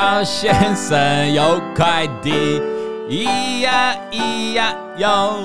[0.00, 2.62] 老先生有快递，
[3.08, 5.40] 咿呀咿呀哟。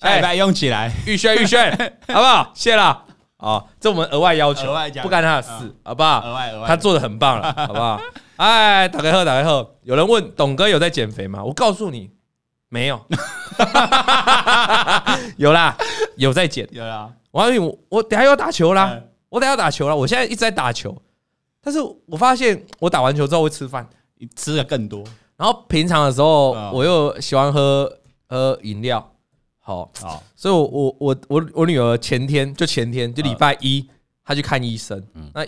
[0.00, 1.70] 哎，来用起来，预炫预炫，
[2.08, 2.52] 好不好？
[2.54, 3.02] 谢了，
[3.44, 6.22] 啊，这我们额外要求，不干他的事，好不好？
[6.24, 8.00] 额外额外，他做的很棒了，好不好？
[8.36, 11.44] 哎，打开后，打开后，有人问董哥有在减肥吗？
[11.44, 12.10] 我告诉你，
[12.70, 12.98] 没有，
[15.36, 15.76] 有啦，
[16.16, 17.10] 有在减，有啦。
[17.30, 19.94] 我告诉你，我等下要打球啦，我等下要打球啦。
[19.94, 20.96] 我现在一直在打球，
[21.60, 23.86] 但是我发现我打完球之后会吃饭，
[24.34, 25.04] 吃的更多。
[25.36, 27.92] 然后平常的时候，我又喜欢喝
[28.26, 29.13] 喝饮料。
[29.66, 33.88] 好，好，所以我，我我我我女儿前天就前天就礼拜一，
[34.22, 35.42] 她去看医生，那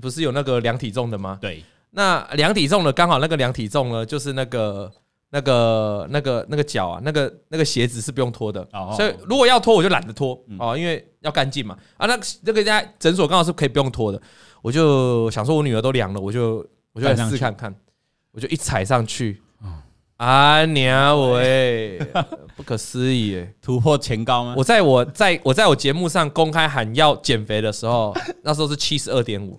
[0.00, 1.38] 不是有那个量体重的吗？
[1.40, 4.90] 对，那量体重的刚好那个量体重呢，就是那个
[5.30, 10.36] 那个那个那个脚啊，那个那个鞋子是不用脱的，所以如果要脱我就懒得脱。
[10.58, 11.78] 哦，因为要干净嘛。
[11.98, 14.20] 啊，那那个家诊所刚好是可以不用脱的，
[14.60, 17.72] 我就想说我女儿都量了，我就我就来试试看看，
[18.32, 19.40] 我就一踩上去。
[20.20, 21.98] 啊娘喂！
[22.54, 24.54] 不可思议哎，突破前高吗？
[24.54, 29.58] 我在我在我在我节目上公开喊要减肥的时候， 那时候是七十二点五，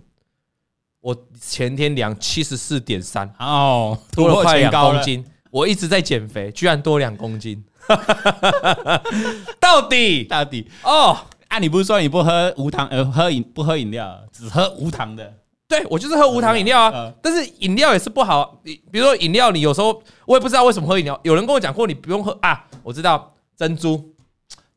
[1.00, 5.26] 我前天量七十四点三哦，突破前高公斤。
[5.50, 7.62] 我一直在减肥，居然多两公斤，
[9.60, 11.18] 到底到底哦？
[11.48, 15.34] 啊，你不是说你不喝无糖呃喝饮不喝饮料，只喝无糖的？
[15.72, 18.60] 对，我就是喝无糖饮料啊，但是饮料也是不好。
[18.64, 21.18] 你比如说饮料，你有时候我也不知道为什么喝饮料。
[21.24, 22.66] 有人跟我讲过，你不用喝啊。
[22.84, 24.14] 我知道珍珠，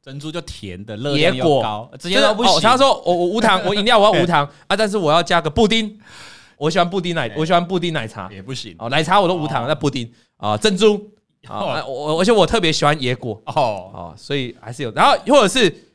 [0.01, 2.61] 珍珠就甜的，热量又高，直接都不行。
[2.61, 5.99] 他说我我无糖， 我饮料我要无糖啊，但是我要加个布丁。
[6.57, 8.77] 我喜欢布丁奶，我喜欢布丁奶茶也不行。
[8.79, 11.11] 哦，奶茶我都无糖，那布丁啊，珍珠
[11.49, 14.93] 啊，我而且我特别喜欢野果哦哦，所以还是有。
[14.93, 15.91] 然后或者是。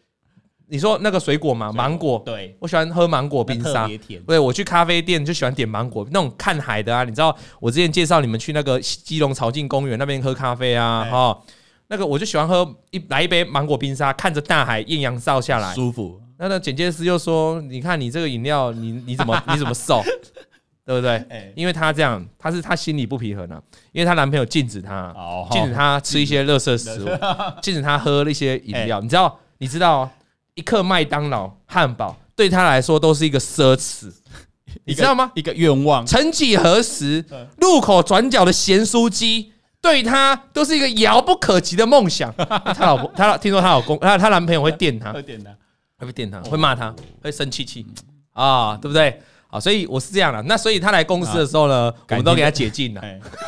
[0.71, 3.89] 你说那个水果嘛，芒果，对，我喜欢喝芒果冰沙，
[4.27, 7.03] 对，我去咖啡店就喜欢点芒果那种看海的啊。
[7.03, 11.39] 你知道我之前介绍你们去那个基隆潮境公园那边喝咖啡啊，哈，
[11.87, 16.21] 那个我就喜欢喝一来一杯芒果冰沙，看着大海艳阳照下来，舒服。
[16.37, 20.03] 那那简介师又说，你看你这个饮料，你你怎么 你怎么瘦，
[20.85, 21.51] 对不对？
[21.55, 23.59] 因为他这样，他是他心里不平衡啊，
[23.91, 25.13] 因为她男朋友禁止她，
[25.49, 27.09] 禁止她吃一些垃圾食物，
[27.59, 30.07] 禁止她喝那些饮料，你知道，你知道。
[30.55, 34.11] 一克麦当劳汉堡对他来说都是一个奢侈，
[34.85, 35.31] 你知道吗？
[35.35, 36.05] 一个愿望。
[36.05, 37.23] 曾几何时，
[37.57, 39.51] 路口转角的咸酥鸡
[39.81, 42.33] 对他都是一个遥不可及的梦想。
[42.75, 47.85] 他老婆，他听说他老公，他他男朋友会电他，会电他，会电他，会骂他，会生气气
[48.33, 49.21] 啊，对不对？
[49.47, 50.41] 啊，所以我是这样的。
[50.43, 53.01] 那所以他来公司的时候呢，我们都给他解禁了，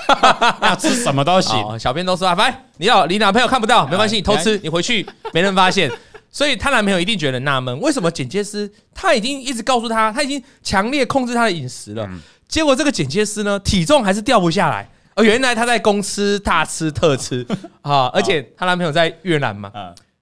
[0.63, 1.79] 要吃什么都行。
[1.79, 5.91] 小编都说啊，反正你要你男朋友看不到没关系，你偷吃，你回去没人发现。
[6.31, 12.09] 所以她男朋友一定觉得纳闷，为什么剪接师他已经一直告诉她，他已经强烈控制她的饮食了，
[12.47, 14.89] 结果这个剪接师呢，体重还是掉不下来。
[15.13, 17.45] 而原来他在公吃大吃特吃
[17.83, 19.69] 啊，而且她男朋友在越南嘛，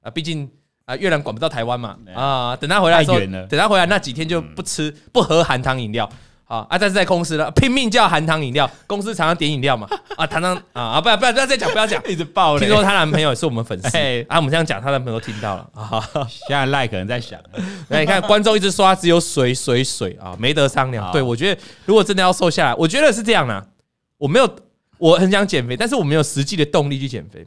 [0.01, 0.49] 啊，毕竟
[0.85, 6.09] 啊越南管不到台湾嘛，啊，等他回来的时候，等他回来那几天就不吃不喝含糖饮料。
[6.49, 6.65] 啊！
[6.67, 8.69] 啊，但是在公司了，拼命叫含糖饮料。
[8.87, 9.87] 公司常常点饮料嘛。
[10.17, 11.01] 啊，糖糖啊啊！
[11.01, 12.59] 不要不要不要再讲，不要讲， 一直爆了。
[12.59, 13.97] 听说她男朋友也是我们粉丝。
[14.27, 16.03] 啊，我们这样讲，她男朋友都听到了啊。
[16.27, 17.39] 现在赖可能在想，
[17.87, 21.11] 那你看观众一直说他只有水水水啊，没得商量。
[21.11, 23.67] 对，我觉得如果真的要瘦下来，我觉得是这样的。
[24.17, 24.55] 我没有，
[24.97, 27.45] 我很想减肥，但是我没有实际的动力去减肥。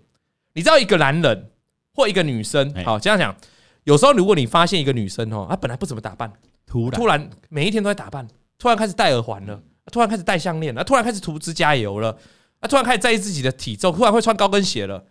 [0.55, 1.51] 你知道，一个男人
[1.93, 3.35] 或一个女生，好这样讲，
[3.83, 6.33] 有时候如果你发现一个女生哦，她本来不怎么打扮，
[6.65, 8.29] 突突然每一天都在打扮。
[8.63, 9.61] 突然开始戴耳环了，
[9.91, 12.17] 突然开始戴项链了，突然开始涂指甲油了，
[12.61, 15.05] 啊，突然开始在意自己的体重，突然会穿高跟鞋了，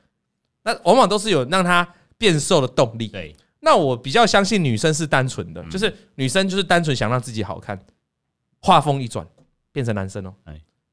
[0.64, 1.86] 那往往都是有让她
[2.18, 3.10] 变瘦的动力。
[3.10, 7.78] 对，那我比较相信女生是单纯的，就是女生就是单纯想让自己好看。
[8.62, 9.28] 话锋一转，
[9.74, 10.34] 变成男生哦。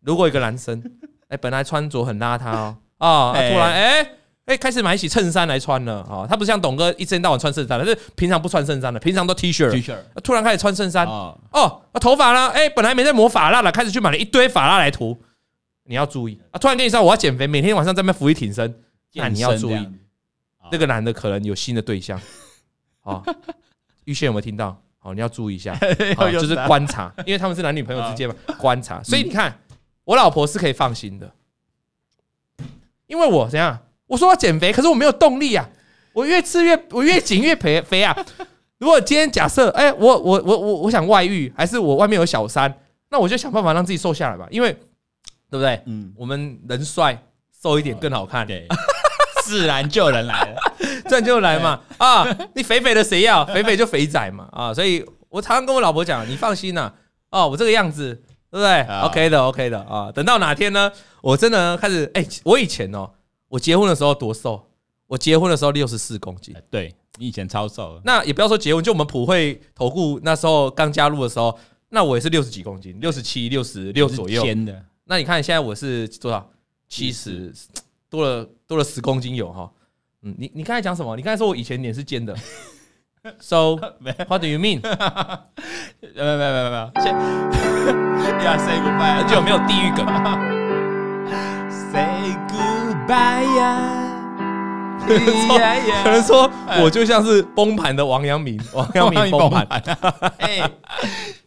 [0.00, 0.82] 如果一个男生，
[1.28, 4.10] 哎，本来穿着很邋遢哦，啊，突然哎。
[4.48, 6.26] 哎，开始买起衬衫来穿了啊！
[6.26, 9.70] 他不像董哥一天到晚穿衬衫，他是平常不穿衬衫的，平常都 T 恤。
[9.70, 12.48] T 恤突然开始穿衬衫哦，哦，头发呢？
[12.48, 15.22] 哎，本来没在抹发蜡了，开始去买了一堆发蜡来涂。
[15.84, 16.58] 你要注意啊！
[16.58, 18.74] 突然跟你说我要减肥，每天晚上在那俯卧挺身，
[19.12, 19.88] 那你要注意，
[20.72, 22.18] 那个男的可能有新的对象。
[23.02, 23.22] 啊，
[24.04, 24.80] 玉宪有没有听到？
[24.98, 25.78] 好，你要注意一下，
[26.32, 29.02] 就是观察，因为他们是男女朋友之间嘛，观察。
[29.02, 29.60] 所以你看，
[30.04, 31.30] 我老婆是可以放心的，
[33.06, 33.78] 因为我怎样？
[34.08, 35.69] 我说要减肥，可是我没有动力啊！
[36.12, 38.16] 我越吃越，我越减越肥肥啊！
[38.78, 42.75] 如果今天假设，哎，我我我我我想外遇，还是我外面有小三，
[43.10, 44.76] 那我就想办法让自己瘦下来吧，因为。
[45.50, 45.81] 对不对？
[45.87, 47.19] 嗯，我们人帅，
[47.62, 48.69] 瘦一点更好看，对，
[49.44, 50.60] 自然就人来了，
[51.08, 51.81] 自然就来嘛。
[51.96, 53.46] 啊，你肥肥的谁要？
[53.46, 54.46] 肥肥就肥仔嘛。
[54.52, 56.93] 啊，所以我常常跟我老婆讲，你放心呐，
[57.31, 58.14] 哦，我这个样子，
[58.50, 60.12] 对不对？OK 的，OK 的啊。
[60.12, 60.93] 等到哪天呢？
[61.22, 63.10] 我真的开始，哎，我以前哦，
[63.48, 64.68] 我结婚的时候多瘦，
[65.06, 68.00] 我结婚的时候六十四公斤，对，你以前超瘦。
[68.04, 71.58] 那也不要说结婚，就我们普惠投顾那时候刚加入的时候，
[71.88, 74.42] 那我也是六十几公斤，六十七、六十六左右。
[74.42, 74.84] 尖的。
[75.04, 76.50] 那你看现在我是多少？
[76.88, 77.52] 七十
[78.08, 79.70] 多了，多了十公斤有哈。
[80.22, 81.14] 嗯，你你刚才讲什么？
[81.16, 82.34] 你刚才说我以前脸是尖的。
[83.40, 83.76] So
[84.28, 84.80] what do you mean？
[86.00, 86.90] 没有没有没有没有。
[87.02, 87.12] 先
[88.42, 90.06] 要 say goodbye，就没有地狱梗。
[91.68, 92.36] Say
[93.08, 94.05] goodbye 呀。
[96.05, 96.50] 有人说
[96.82, 99.66] 我就像是崩盘的王阳明，王阳明崩盘。
[100.37, 100.70] 哎，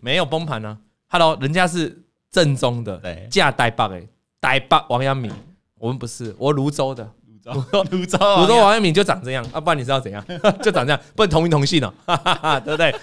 [0.01, 0.75] 没有崩盘呢。
[1.09, 1.99] Hello，人家是。
[2.31, 2.97] 正宗的，
[3.29, 4.01] 架台北哎
[4.39, 5.29] 台北王阳明，
[5.77, 10.23] 我们不是，我泸州的，泸州，泸州，泸州王阳明就长这样，啊，不然你知道怎样？
[10.63, 11.93] 就长这样，不能同名同姓哦，
[12.63, 12.95] 对不对？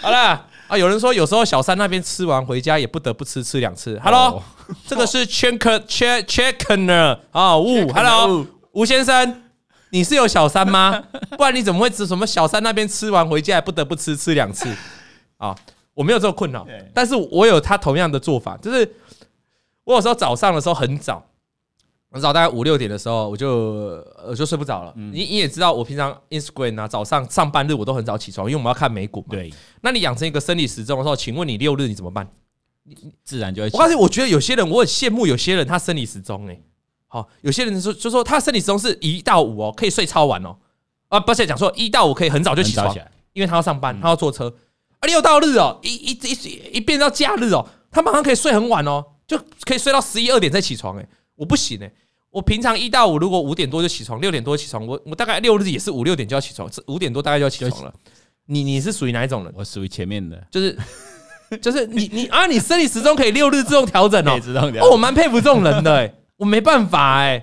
[0.00, 4.00] 好了啊，有人说有时候小三那边吃完回家也不得不吃吃两次。
[4.02, 4.42] Hello，
[4.86, 5.78] 这个是 checker
[6.24, 9.42] checkener 啊，吴，Hello，吴先生，
[9.90, 11.02] 你是有小三吗？
[11.36, 14.74] 不然你怎么会吃什么小三那边吃完回家也不得不吃吃两次
[15.36, 15.54] 啊？
[15.92, 18.90] 我没有这个困扰，但是我有他同样的做法，就是
[19.84, 21.22] 我有时候早上的时候很早，
[22.12, 24.92] 很早大概五六点的时候，我就我就睡不着了。
[24.96, 29.26] 你你也知道，我平常 Instagram 啊，早上上班日我都很早起床，因为我们要看美股嘛。
[29.30, 29.52] 对，
[29.82, 32.28] 那你养成一个生理时钟的时候，请问你六日你怎么办？
[32.82, 33.70] 你自然就会。
[33.72, 36.60] 我发现，我觉得有些人我很羡慕，有些人他生理时钟哎，
[37.06, 40.56] 好，有些人说就说他生理时钟是一到五哦，可以睡超晚哦，
[41.08, 42.92] 啊，不是讲说一到五可以很早就起床，
[43.34, 44.52] 因为他要上班，他要坐车。
[44.98, 51.08] 啊，六到日哦，一一一一变到假日哦，他马上可以睡很晚哦，就可以睡到十一二点再起床诶，
[51.40, 51.90] 我不行诶，
[52.28, 57.94] 我平常一到五如果五点多就起床，六点多起床，我我大概六日也是五六点就要起床，五点多大概就要起床了。
[58.44, 59.50] 你你是属于哪一种人？
[59.56, 60.76] 我属于前面的，就是
[61.62, 64.38] 就是你你啊，你生理时钟可以六日自动调整哦，
[64.82, 67.42] 哦，我蛮佩服这种人的诶，我没办法诶，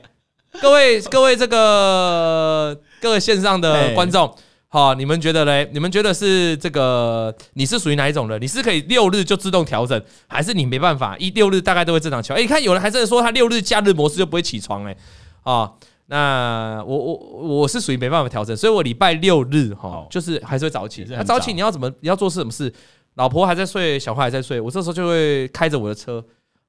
[0.61, 4.31] 各位各位这个各位线上的观众。
[4.77, 5.67] 好，你们觉得嘞？
[5.73, 7.35] 你们觉得是这个？
[7.53, 8.39] 你是属于哪一种人？
[8.39, 12.37] 你是可以六日就自动调整，还是你没办法一六日大概都会正常起床？
[12.37, 14.95] 哎，你看有人还真的说他六日假日模式就不会起床哎。
[15.41, 15.71] 啊，
[16.05, 17.15] 那我我
[17.61, 21.03] 我是属于没办法调整，所以我礼拜六日哈，就是还是会早起。
[21.09, 21.91] 那早起你要怎么？
[22.01, 22.71] 你要做什么事？
[23.15, 26.23] 老婆还在睡，小孩还在睡，我这时候就会开着我的车。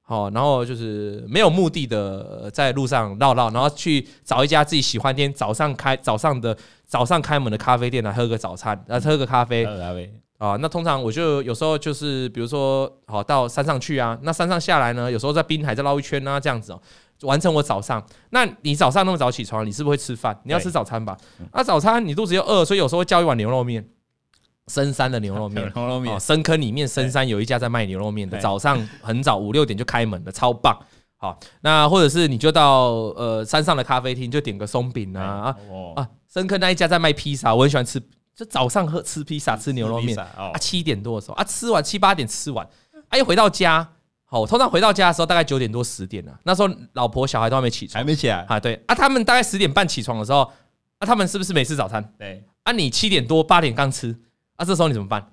[0.09, 9.63] 好，然后就是没有目的的在路上绕绕，然后去找一家自己喜欢店，早上开早上的早上开门的咖啡店来喝个早餐，然后喝个咖啡。
[9.65, 16.81] 咖啡啊，那通常我就有时候就是比如说，好到山上去啊，那山上下来呢，有时候在滨海再绕一圈啊，这样子哦，
[17.21, 18.03] 完成我早上。
[18.31, 20.35] 那你早上那么早起床，你是不是会吃饭？
[20.43, 21.15] 你要吃早餐吧？
[21.53, 23.87] 那早餐你肚子又饿，所以有时候会叫一碗牛肉面。
[24.69, 30.79] 深山的牛肉面， 牛肉面，深坑里面深山有一家在卖牛肉面的，早上很早五六点就开门了，超棒。
[31.17, 35.53] 好，那或者是你就到呃山上的咖啡厅，就点个松饼啊
[35.97, 37.99] 啊，深坑那一家在卖披萨，我很喜欢吃，
[38.33, 40.17] 就早上喝吃披萨吃牛肉面。
[40.17, 42.65] 啊，七点多的时候啊，吃完七八点吃完，
[43.09, 43.85] 啊一回到家，
[44.23, 48.45] 好，通常回到家的时候大概九点多十点了，那时候老婆小孩都还没起床，还没起来。
[48.47, 48.81] 啊，对。
[48.87, 50.43] 啊，他们大概十点半起床的时候，
[50.99, 52.13] 啊，他们是不是没吃早餐？
[52.17, 54.17] 对，啊，你七点多八点刚吃。
[54.59, 55.25] 那、啊、这时候你怎么办？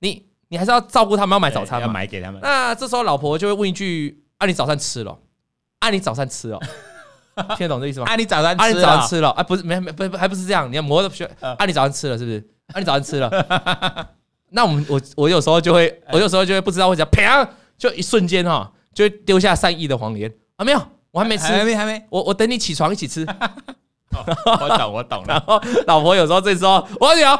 [0.00, 2.40] 你你还是要照顾他们，要买早餐嘛，要买给他们。
[2.42, 5.18] 那这时候老婆就会问一句：“啊，你早餐吃了？
[5.80, 6.58] 啊，你早餐吃了？
[7.56, 8.06] 听得懂这意思吗？
[8.06, 8.64] 啊，你早餐吃了？
[8.64, 9.30] 啊，你早餐吃了？
[9.30, 10.70] 啊，不是，没没不不，还不是这样。
[10.70, 11.24] 你要磨的学。
[11.40, 12.38] 啊，你早餐吃了是不是？
[12.72, 13.30] 啊，你早餐吃了？
[14.50, 20.80] 那我们我我有时候就会，我有时候就会不知道会讲，啪，就一瞬间哈，就会丢下善意的谎言啊，没有，
[21.10, 23.26] 我还没吃，还没还没，我我等你起床一起吃。
[24.14, 25.26] 我懂我懂了。
[25.26, 27.38] 然后老婆有时候这时候我讲。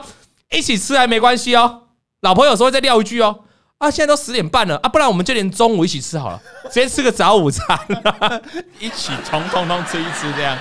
[0.54, 1.82] 一起吃还没关系哦，
[2.20, 3.40] 老婆有时候会再撂一句哦，
[3.78, 7.78] 啊，现在都十点半了啊，不然我们就连中午一起吃好了，直接吃个早午餐，
[8.80, 10.56] 一起从通通吃一吃这样，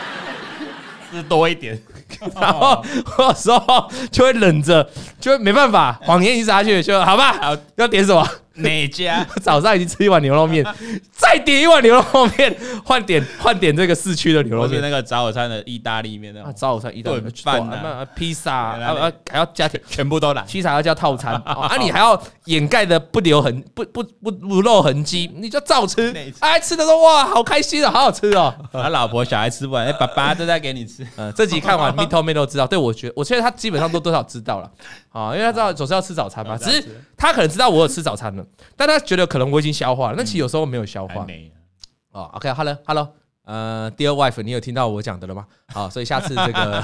[1.11, 1.81] 吃多一点，
[2.35, 2.83] 然后
[3.17, 7.39] 我有时候就会忍着，就会没办法，谎言一撒下去就好吧，
[7.75, 9.25] 要点什么哪家？
[9.41, 10.65] 早上已经吃一碗牛肉面，
[11.11, 12.55] 再点一碗牛肉面，
[12.85, 16.53] 换点换点这个市区的牛肉面，那个早餐的意大利面那种。
[16.55, 20.41] 早餐意大利饭披萨啊，还要加甜，全部都来。
[20.43, 26.13] 披萨要叫套餐 啊，你还要掩盖的不留痕，不不不不露痕迹，你就照吃。
[26.39, 28.53] 哎，吃的说哇，好开心啊，好好吃哦。
[28.71, 31.05] 他老婆小孩吃不完，哎，爸爸都在给你吃。
[31.17, 32.67] 嗯，这集看完，Mito 妹都知道。
[32.67, 34.69] 对我觉得，我觉得他基本上都多少知道了
[35.13, 36.83] 啊，因为他知道总是要吃早餐嘛，只是
[37.15, 38.43] 他可能知道我有吃早餐了，
[38.75, 41.25] 但他觉得可能我已经消化了，那其实有时候没有消化。
[42.11, 43.07] 哦，OK，Hello，Hello，
[43.45, 45.45] 呃，Dear Wife，你有听到我讲的了吗？
[45.67, 46.83] 好，所以下次这个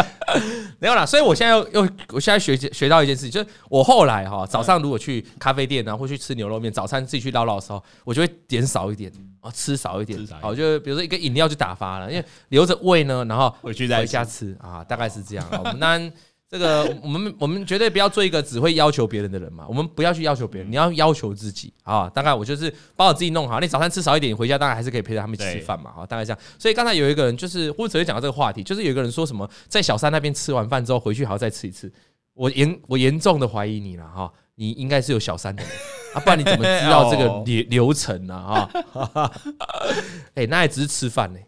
[0.78, 1.06] 没有啦。
[1.06, 10.18] 所以我现在又又，我现在学学到一件事情，就是我后来哈早上如果去咖啡店啊，或去吃牛肉面，早餐自己去捞捞的时候，我就会点少一点啊，吃少一点。
[10.40, 15.46] 好，就比如说一个饮料就打发了，因为留着胃呢，然后回去再回家吃啊，大概是这样。
[15.52, 16.12] 我们那。
[16.54, 22.08] 这个我们我们绝对不要做一个只会要求别人的人嘛，我们不要去要求别人，你要要求自己啊。
[22.08, 25.90] 大概我就是把我自己弄好，你早餐吃少一点，你回家当然还是可以陪着他们一起吃饭嘛。
[25.92, 26.38] 好，大概这样。
[26.56, 31.92] 所以刚才有一个人就是或者会讲到这个话题，就是有一个人说什么在小三那边吃完饭之后回去还要再吃一次。
[32.34, 35.72] 我严我严重的怀疑你了哈，你应该是有小三的人
[36.14, 38.36] 啊，不然你怎么知道这个 流流程呢？
[38.36, 38.70] 啊，
[40.34, 41.40] 哎，那也只是吃饭呢，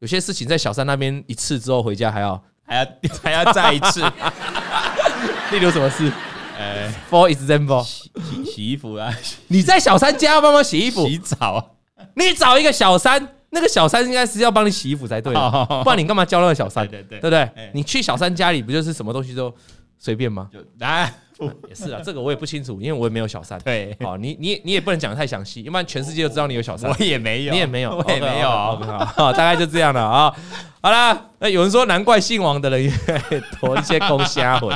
[0.00, 2.42] 有些事情在小三那边一次之后回家还要。
[2.72, 2.86] 还要
[3.22, 4.00] 还要再一次，
[5.52, 6.10] 例如什么事？
[6.58, 9.12] 呃，For example，洗洗洗衣服啊！
[9.48, 11.76] 你在小三家帮忙洗衣服、洗澡，
[12.14, 16.86] 你找一个小三，那个小三应该是要帮你洗衣服才对，不然你干嘛交那个小三？
[16.88, 17.70] 对对对，对不对？
[17.74, 19.52] 你去小三家里不就是什么东西都
[19.98, 20.48] 随便吗？
[20.52, 21.12] 就来。
[21.68, 23.58] 也是啊，这个我也不清楚，因为我也没有小三。
[23.60, 26.90] 对，好，你你你也不能讲得太详细，要不然全世界都知道你有小三。
[26.90, 28.48] 我也没有，你也没有，我也没有。
[28.48, 30.34] 好，大概就这样了啊。
[30.80, 32.92] 好啦，那有人说难怪姓王的人
[33.60, 34.74] 多一些空虾回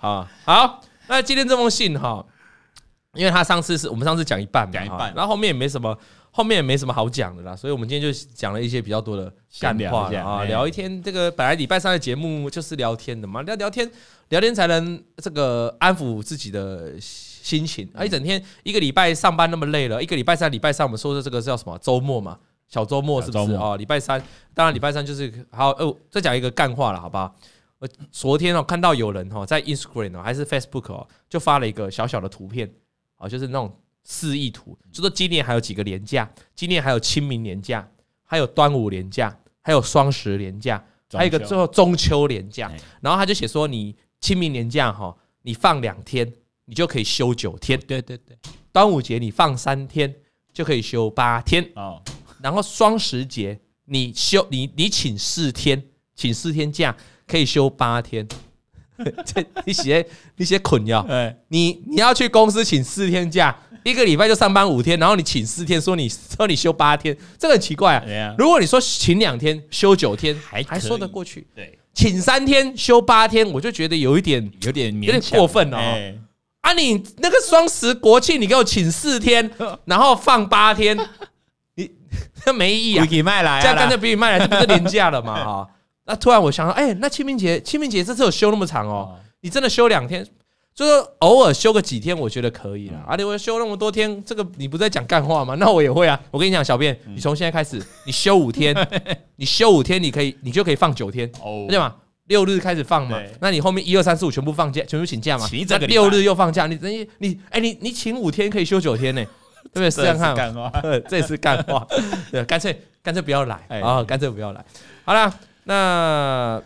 [0.00, 0.26] 啊。
[0.44, 2.24] 好，那今天这封信哈，
[3.14, 5.96] 因为他上次是我们上次讲一半，讲一半，然后后面也没什么，
[6.30, 11.02] 后面也没什么好讲的啦，所以我们今天就讲了一些比较多的干话啊，聊一天。
[11.02, 13.90] 这个本来礼拜三的节目就是聊天的嘛，聊聊天。
[14.30, 18.02] 聊天才能这个安抚自己的心情啊！
[18.02, 21.76] 一整天一个礼拜上班那么累了，一个礼拜三、礼拜三我们说的这个叫什么？
[21.82, 23.76] 周末嘛，小周末是不是啊？
[23.76, 24.18] 礼拜三，
[24.54, 25.94] 当然礼拜三就是好哦。
[26.10, 27.30] 再讲一个干话了，好不好？
[27.78, 32.72] 我昨天哦看到有人哦在 Instagram 哦还是 Facebook 哦就发了一个小小的图片
[33.22, 33.74] 啊，就是那种
[34.04, 37.88] 示意图，就说今年还有几个年假，今年还有清明年假，
[38.24, 43.94] 还有端午年假，还有双十年假，还有一个最后中秋年假，然后他就写说你。
[44.22, 45.12] 清明年假哈，
[45.42, 46.32] 你放两天，
[46.66, 47.76] 你就可以休九天。
[47.88, 48.38] 对对对，
[48.70, 50.14] 端午节你放三天，
[50.52, 51.68] 就可以休八天。
[51.74, 52.00] 哦，
[52.40, 55.82] 然后双十节你休你你请四天，
[56.14, 58.24] 请四天假可以休八天。
[59.24, 60.06] 这你写
[60.36, 61.06] 你写捆要，
[61.48, 68.34] 你你要去公司请四天假，一个礼拜就上班五天，然后你请四天，说你说你休八天，这个很奇怪啊。
[68.38, 71.46] 如果你说请两天休九天，还还说得过去。
[71.54, 71.78] 对。
[71.94, 75.76] 请三天休八天，我就觉得有一点有点有点过分哦。
[76.62, 79.50] 啊，你那个双十国庆，你给我请四天，
[79.84, 80.96] 然后放八天，
[81.74, 81.90] 你
[82.42, 83.60] 这没意义啊！
[83.60, 85.44] 这样干脆比你卖来，这不是廉价了嘛？
[85.44, 85.68] 哈，
[86.12, 89.18] 那突然我想到，哎，那清明节清明节这次有休那么长哦？
[89.40, 90.22] 你真的休两天？
[90.74, 92.98] 就是偶尔休个几天，我觉得可以了。
[93.06, 95.54] 啊，你会休那么多天，这个你不在讲干话吗？
[95.58, 96.20] 那我也会啊。
[96.30, 98.76] 我跟你讲，小便，你从现在开始， 你休五天，
[99.36, 101.30] 你休五天，你可以，你就可以放九天，
[101.66, 101.94] 对吗？
[102.26, 105.48] 六日开始放嘛，那你后面一二三四五全部放假，全部请假嘛。
[105.66, 109.24] 那六日又放假，你等于你哎，你你请五天可以休九天呢，
[109.72, 109.90] 对不对？
[109.90, 110.70] 这样看，干话，
[111.08, 111.86] 这也是干话。
[112.30, 114.62] 对，干脆干脆不要来啊，干脆不要来。
[115.04, 116.62] 好了，那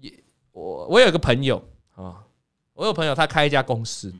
[0.00, 0.12] 也
[0.52, 1.62] 我我有个朋友
[1.94, 2.24] 啊。
[2.74, 4.14] 我有朋友，他开一家公司，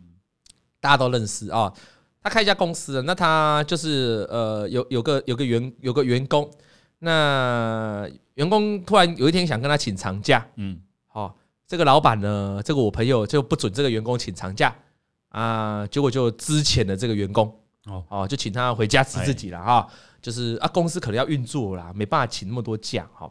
[0.81, 1.73] 大家都认识啊。
[2.21, 6.51] 他开一家公司，那他就是呃，有有个有个员有个员工，
[6.99, 11.37] 那员工突然有一天想跟他请长假，嗯，好，
[11.69, 14.75] 这个老板呢，这个我朋友就不准这个员工请长假
[15.29, 17.47] 啊，结果就资遣了这个员工，
[17.87, 19.89] 哦，哦就请他回家吃自己了哈，
[20.21, 23.31] 就是啊，公司可能要运作啦，没办法请那么多假哈。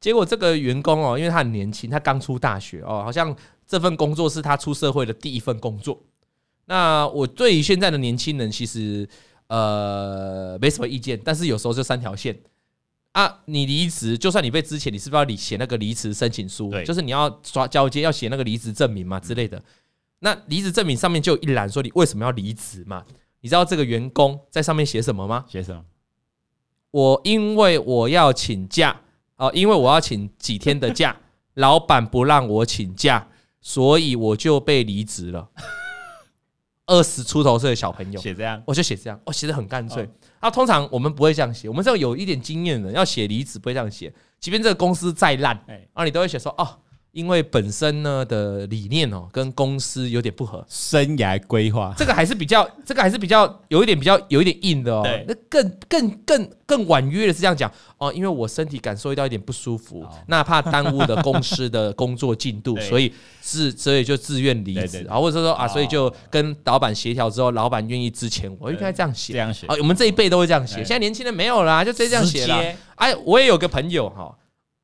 [0.00, 3.36] 结果这个员工哦，因为他很年轻，他刚出大学哦，好像。
[3.68, 6.00] 这份工作是他出社会的第一份工作。
[6.66, 9.08] 那我对于现在的年轻人，其实
[9.48, 12.38] 呃没什么意见，但是有时候就三条线
[13.10, 16.70] 啊，你离职，就算你被之前，你是不是要写那个离职申请书？
[16.70, 19.60] 对，就是你要刷交接，要写那个离职证明嘛之类的。
[20.20, 23.04] 那离职证明上面就有一栏说你为什么要离职嘛？
[23.40, 25.44] 你知道这个员工在上面写什么吗？
[25.48, 25.84] 写什么？
[26.92, 29.00] 我因为我要请假
[29.36, 31.16] 哦，因为我要请几天的假，
[31.54, 33.28] 老板不让我请假。
[33.58, 35.48] 所以我就被离职了。
[36.86, 40.08] 二十出头岁的小朋友写这样，我就写这样，我写的很干脆。
[40.38, 45.60] 啊，通常我们不会这样写，我们这种有一点经验的人要写离职不会这样写，即便这个公司再烂，
[45.94, 46.78] 啊，你都会写说哦。
[47.16, 51.94] 因为本身呢的理念哦，跟公司有点不合，生涯规划。
[51.96, 55.02] 这个还是比较，这个还是比较有一点比较有一点硬的哦。
[55.26, 69.66] 那更更更更婉约的是这样讲哦，因为我身体感受到一点不舒服，那怕耽误了公司的工作进度， 所以自所以就自愿离职啊，或者说啊，所以就跟老板协调之后，老板愿意资遣我，应该这样写，这样写。
[69.68, 72.62] 啊，我们这一辈都会这样写，现在年轻人没有啦，就直接这样写了。
[72.96, 74.36] 哎，我也有个朋友哈，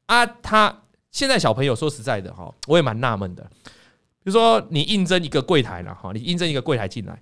[0.06, 0.78] 啊，他。
[1.12, 3.42] 现在小朋友说实在的哈，我也蛮纳闷的。
[4.24, 7.16] 比如说你应征一个柜台了哈，你应征一个柜台进来，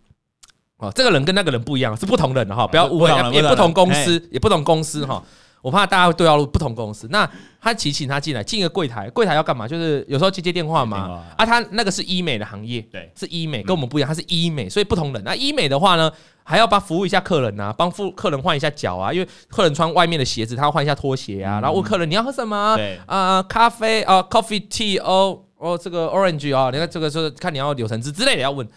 [0.77, 5.23] 哦，这个人跟那个人不一样，是不同人的哈，不要误会，也不同公司，也不同公司哈。
[5.63, 7.07] 我怕大家都要不同公司。
[7.11, 7.29] 那
[7.61, 9.69] 他提请他进来，进一个柜台，柜台要干嘛？
[9.69, 11.23] 就是有时候接接电话嘛。
[11.37, 15.23] 啊，他那个是医美的行业，对，是医美，跟我们不一样，他是医美，所以不同人。
[15.23, 16.11] 那医美的话呢？
[16.51, 21.61] 还要帮服务一下客人呐、啊，帮付客人换一下脚啊，因为客人穿外面的鞋子，他要换一下拖鞋啊。
[21.61, 22.75] 然后问客人你要喝什么？
[22.75, 28.69] 对啊、呃，咖啡啊，coffee tea 哦哦，这个 orange 啊，你看这个是看你要柳橙汁之类的要问。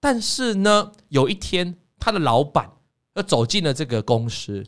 [0.00, 2.70] 但是呢，有一天他的老板
[3.12, 4.64] 要走进了这个公司，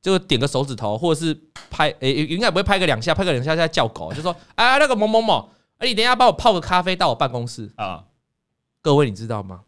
[0.00, 1.38] 就点个手指头，或者是
[1.70, 8.04] 拍，诶、欸，应该不会拍个两下，拍个两下在叫狗，就说哎，那个某某某，哎，你等一下帮我泡个咖啡到我办公室啊。
[8.80, 9.60] 各位你知道吗？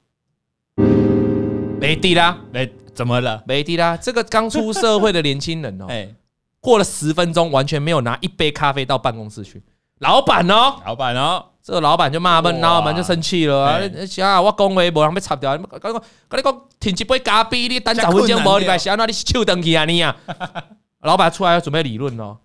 [1.80, 3.42] 没地啦，没怎么了？
[3.46, 5.86] 没地啦，这个刚出社会的年轻人哦，
[6.60, 9.62] 过了十分钟完全没有拿一杯咖啡到办公室去。
[10.00, 13.80] 老板哦，老板哦，这个老板就骂们，老板就生气了啊！
[14.06, 20.14] 想我讲话没人被插掉，刚刚跟你讲，停一杯咖啡，你等十分钟无，你来想那你手登去啊你啊！
[21.02, 22.38] 老板出来要准备理论哦，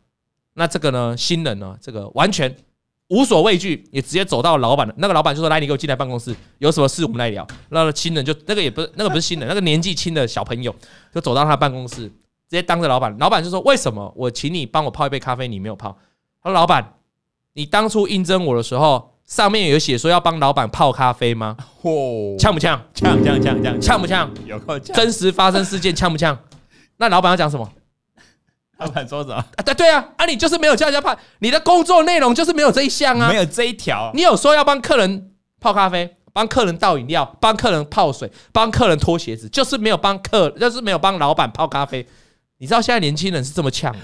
[0.54, 2.56] 那这个呢，新人呢，这个完全。
[3.14, 10.76] 无所畏惧，也直接走到老板的那个老板就说：“来，你给我进来办公室，有什么事我们来聊。”那个新人就那个也不是那个不是新人，那个年纪轻的小朋友
[11.14, 12.12] 就走到他办公室，直
[12.50, 15.96] 接当着老板，老板就说：“为什么我请你帮我泡一杯咖啡，你没有泡？”
[16.42, 16.96] 他说：“老板，
[17.54, 21.56] 你当初应征我的时候，上面有写说要帮老板泡咖啡吗？
[21.84, 22.82] 嚯，呛不呛？
[22.96, 24.28] 呛呛呛呛，呛不呛？
[24.48, 24.96] 有够呛！
[24.96, 26.36] 真实发生事件呛不呛？
[26.98, 27.72] 那老板要讲什么？”
[28.78, 29.36] 老板说什么？
[29.36, 34.12] 啊，对对啊，啊，你就是没有叫人家泡，你的工作内容就是没有这一项啊，没有这一条。
[34.14, 42.08] 你有说要帮客人泡咖啡，帮客人倒饮料，帮客人泡水，帮客人脱鞋子，就是没有帮客，就是没有帮老板泡咖啡。
[42.58, 43.96] 你知道现在年轻人是这么呛？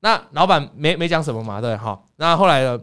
[0.00, 1.60] 那老板没没讲什么嘛？
[1.60, 2.02] 对哈。
[2.16, 2.80] 那后来呢？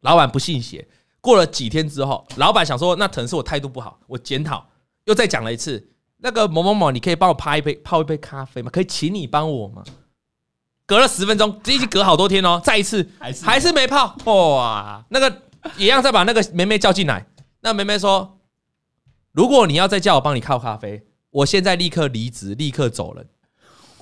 [0.00, 0.84] 老板不信邪，
[1.20, 4.66] 过了几天之后，老板想说，那可能是我态度不好，我检讨，
[5.04, 5.91] 又再讲了一次。
[6.22, 8.70] 那个某某某，你可以帮我泡一杯泡一杯咖啡吗？
[8.72, 9.82] 可以请你帮我吗？
[10.86, 12.60] 隔了十分钟，这已经隔好多天哦。
[12.62, 15.04] 再一次还是还是没泡哇！
[15.08, 15.42] 那个
[15.76, 17.26] 一样，再把那个梅梅叫进来。
[17.60, 18.38] 那梅梅说
[19.32, 23.26] ：“如果你要再叫我帮你泡咖啡，我现在立刻离职，立刻走人。”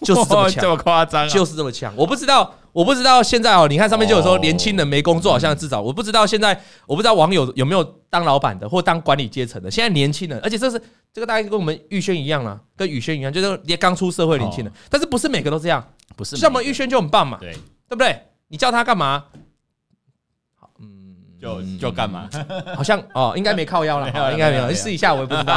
[0.03, 1.95] 就是这么强，这么夸张，就是这么强。
[1.95, 3.69] 我不知道，我不知道现在哦。
[3.69, 9.71] 你看上面就有说年轻人没工作，好像至少我不知道现在，我不知道网友有没有当老板的或当管理阶层的。
[9.71, 14.73] 现在年轻人，而且这是这个大概跟我们玉轩一样啊，跟宇轩一样，就是也刚出社会年轻人。
[14.89, 15.85] 但是不是每个都这样？
[16.17, 18.27] 不是，像我们玉轩就很棒嘛，对，对不对？
[18.49, 19.25] 你叫他干嘛
[20.81, 21.15] 嗯？
[21.41, 22.29] 就就干嘛？
[22.77, 25.55] 好像哦，应该没靠腰了，应该没有，你试一下，我也不知道。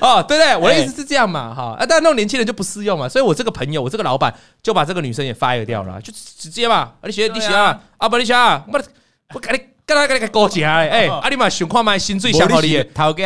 [0.00, 8.82] 哦，对对，我的意思是这样嘛，哈，啊，但那种年轻人就不适用嘛，所以我这个朋友，我这个老板就把这个女生也 fire 掉了，就直接嘛，啊，你学你学啊，啊不你学啊，我
[9.34, 12.68] 我跟你跟他跟你高价哎，啊你嘛想看卖，薪水想好你，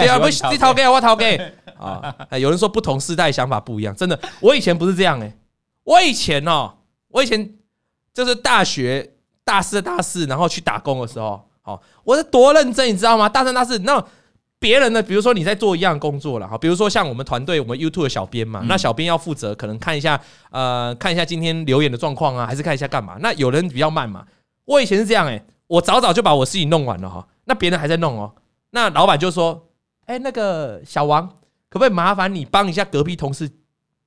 [0.00, 1.36] 对啊，不是你头给我头给
[1.78, 5.36] 啊， 有人说不同世代想法不一样，真的，我以前不是这样哎，
[5.84, 6.72] 我以前哦，
[7.08, 7.54] 我以前
[8.14, 9.12] 就是大学。
[9.48, 13.28] 大四大四，然后去打工的时候，好，我是多认真，你知道吗？
[13.28, 14.04] 大三大四，那
[14.58, 15.00] 别人呢？
[15.00, 23.18] 比如说你在做一样工作了，哈，比如说像我们团队，我们 YouTube 的小编嘛，那小编要负责可能看一下，呃，看一下今天留言的状况啊，还是看一下干嘛？
[23.20, 24.26] 那有人比较慢嘛？
[24.64, 28.32] 我以前是这样，诶，我早早就把我事情弄完了哈，那别人还在弄哦，
[28.70, 29.68] 那老板就说，
[30.04, 31.28] 哎，那个小王，
[31.68, 33.50] 可不可以麻烦你帮一下隔壁同事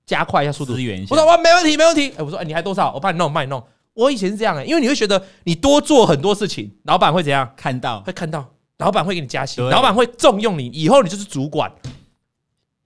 [0.06, 0.74] 加快一下速度？
[1.10, 2.14] 我说我没问题，没问题。
[2.18, 2.94] 哎，我说，哎，你还多少？
[2.94, 3.62] 我帮你弄，帮你弄。
[3.94, 7.52] 我以前是这样的，因为你会觉得你多做很多事情，老板会怎样？
[7.58, 11.70] 看到会看到，老板会给你加薪，老板会重用你，以后你就是主管。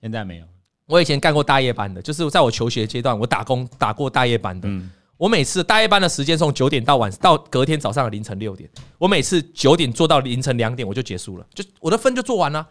[0.01, 0.45] 现在没有，
[0.88, 4.67] 我以前干过大夜班的，就是在我求学阶段，我打工打过大夜班的。
[5.23, 12.67] 我每次大夜班的时间从九点到晚到隔天早上的凌晨六点，我每次九点做到凌晨两点我就结束了，就我的分就做完了，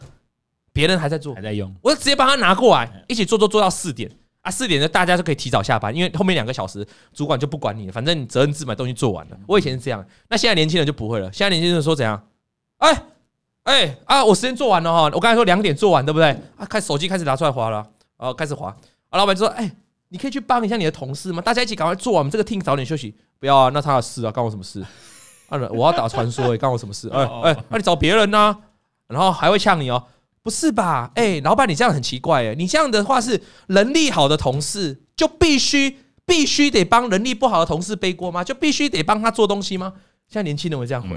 [0.70, 4.10] 别人还在做，还在用，我就直接帮他拿过来，一起做做做到四点。
[4.42, 9.38] 啊，四点的大家就可以提早下班，因为后面两个小时主管就不管你了，反正你责任制把东西做完了。
[9.46, 11.32] 我以前是这样，那现在年轻人就不会了。
[11.32, 12.22] 现在年轻人说怎样？
[12.78, 13.02] 哎，
[13.62, 16.28] 哎啊，我时间做完了哈，我刚才说两点做完，对不对？
[16.58, 17.78] 啊，开手机开始拿出来划了，
[18.18, 18.76] 然后，开始划。
[19.08, 19.74] 啊，老板就说，哎，
[20.12, 21.40] 你可以去帮一下你的同事吗？
[21.40, 23.14] 大家一起赶快做完，我们这个 team 早点休息。
[23.38, 24.80] 不要啊，那他的事啊，关我什么事？
[25.48, 27.08] 啊，我要打传说，哎，关我什么事？
[27.14, 28.56] 哎哎，那你找别人呢？
[29.08, 30.04] 然后还会呛你哦，
[30.42, 31.10] 不是吧？
[31.14, 35.98] 哎，老板，你这样很奇怪哎，你这样的话是能力好的同事就必须。
[36.24, 38.44] 必须得帮能力不好的同事背锅吗？
[38.44, 39.92] 就必须得帮他做东西吗？
[40.28, 41.16] 现在年轻人会这样回，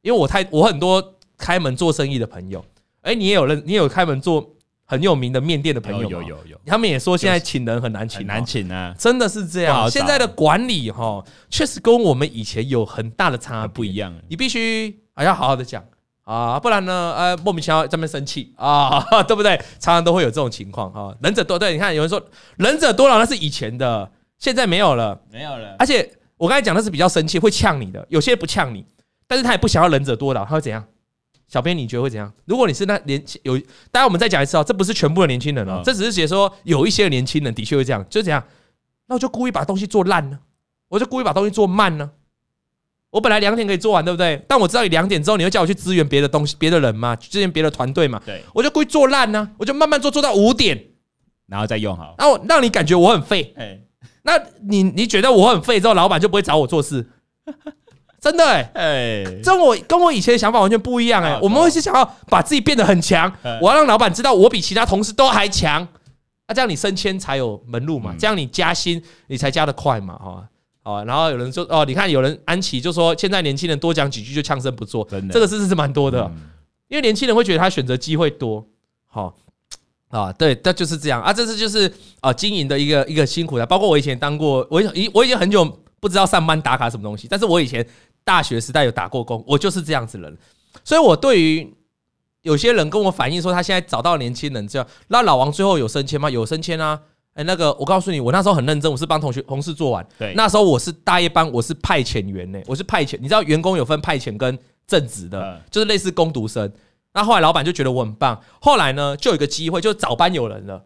[0.00, 2.64] 因为我太我很多开门做生意的朋友，
[3.02, 9.90] 哎，你也有人，你也有开门做很有名的面店的朋友，有有有，他们也说现在请人很难请，难请啊，真的是这样。
[9.90, 14.14] 现在的管理哈，确实跟我们以前有很大的差不一样。
[14.28, 15.82] 你必须还要好好的讲。
[16.24, 17.14] 啊，不然呢？
[17.16, 19.56] 呃，莫名其妙在那边生气啊， 对不对？
[19.80, 21.12] 常常都会有这种情况哈。
[21.20, 22.22] 忍者多对，你看有人说
[22.58, 25.74] 忍者多劳那是以前的，现在没有了，没有了。
[25.80, 28.86] 而且我刚才讲的是比较生气，会呛你的，有些不呛你，
[29.26, 30.84] 但是他也不想要忍者多劳，他会怎样？
[31.52, 32.32] 小编你觉得会怎样？
[32.46, 33.58] 如果你是那年轻有，
[33.90, 38.42] 当然我们再讲一次哦，这不是全部的年轻人哦，这只是写说有一些年轻人的确会这样，就怎样？
[39.06, 40.38] 那我就故意把东西做烂呢，
[40.88, 42.10] 我就故意把东西做慢呢。
[43.10, 44.42] 我本来两点可以做完，对不对？
[44.48, 48.18] 但我知道你两点之后你会叫我去支援别的东西、别的人嘛，支援别的团队嘛。
[48.24, 50.82] 对，我就故意做烂呢，我就慢慢做，做到五点，
[51.46, 53.54] 然后再用好，然后让你感觉我很废。
[54.22, 57.06] 那你你觉得我很废之后，老板就不会找我做事？
[58.22, 58.70] 真的哎。
[58.74, 61.38] 哎，跟我跟我以前的想法完全不一样哎。
[61.42, 63.30] 我们会是想要把自己变得很强，
[63.60, 65.86] 我要让老板知道我比其他同事都还强，
[66.46, 70.48] 那这样你升迁才有门路嘛，这样你加薪你才加得快嘛，哈。
[70.84, 76.28] 哦，然后有人说哦，你看有人安琪就说，现在年轻人多讲几句就呛声不做，真的，这个事实是蛮多的，
[76.88, 78.66] 因为年轻人会觉得他选择机会多，
[79.06, 79.32] 好
[80.08, 81.22] 啊，对，那就是这样。
[81.22, 85.64] 啊，这是就是啊经营的一个一个辛苦的，包括我以前当过，我已我已经很久
[86.00, 87.86] 不知道上班打卡什么东西，但是我以前
[88.24, 90.36] 大学时代有打过工，我就是这样子人，
[90.84, 91.74] 所以我对于
[92.42, 96.28] 有些人跟我反映说他现在找到年轻人这样，那老王最后有升迁吗？
[96.28, 97.00] 有升迁啊。
[97.34, 100.06] 哎，那个，我告诉你，我那时候很认真，我是帮同学同事做完。
[100.18, 103.16] 对，那时候我是大夜班，我是派遣员呢，我是派遣。
[103.22, 106.70] 你知道员工有分派遣跟正职的，就是类似工读生。
[107.14, 110.84] 那后来老板就觉得我很棒，后来呢，就有一个机会，就早班有人了，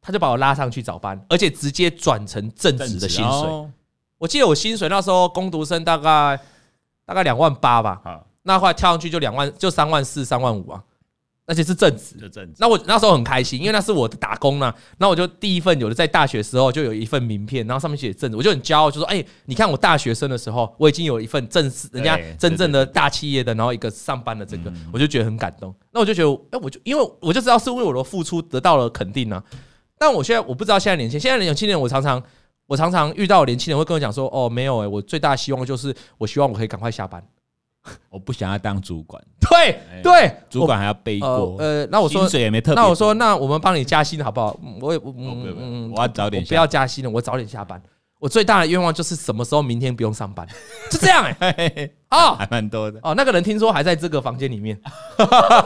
[0.00, 3.68] 他就把我拉上去早班，而且直接转成正职的薪水。
[4.16, 6.40] 我记得我薪水那时候工读生大概
[7.04, 8.00] 大概两万八吧，
[8.42, 10.82] 那后来跳上去就两万，就三万四、三万五啊。
[11.44, 12.16] 而且是正职，
[12.56, 14.72] 那我那时候很开心，因为那是我的打工呢。
[14.98, 25.74] 那我就第一份有的在大学时候就有一份名片，然后上面写正职，我就很骄傲，就说：“哎，你看我大学生的时候，我已经有一份正式人家真正的大企业的，然后一个上班的这个，我就觉得很感动。
[25.90, 29.42] 那我就觉得，哎，我就因为我就知道是为我的付出得到了肯定呢。
[29.98, 32.22] 但我现在我不知道现在年轻，现在年轻人，我常常
[32.72, 37.22] 我常常遇到年轻人会跟我讲说：哦，没有哎，我最大的希望就是我希望我可以赶快下班。
[38.08, 41.56] ”我不想要当主管， 对对，主管还要背锅。
[41.58, 42.80] 呃，那我说薪水也没特别。
[42.82, 44.58] 那我说，那我们帮你加薪好不好？
[44.80, 47.82] 我也不，嗯嗯，我要早点，不要加薪了，我早点下班。
[48.22, 50.46] 我最大的愿望就是什么时候明天不用上班，
[50.88, 51.90] 就这样哎。
[52.08, 53.14] 哦，还蛮多的哦。
[53.16, 54.80] 那个人听说还在这个房间里面。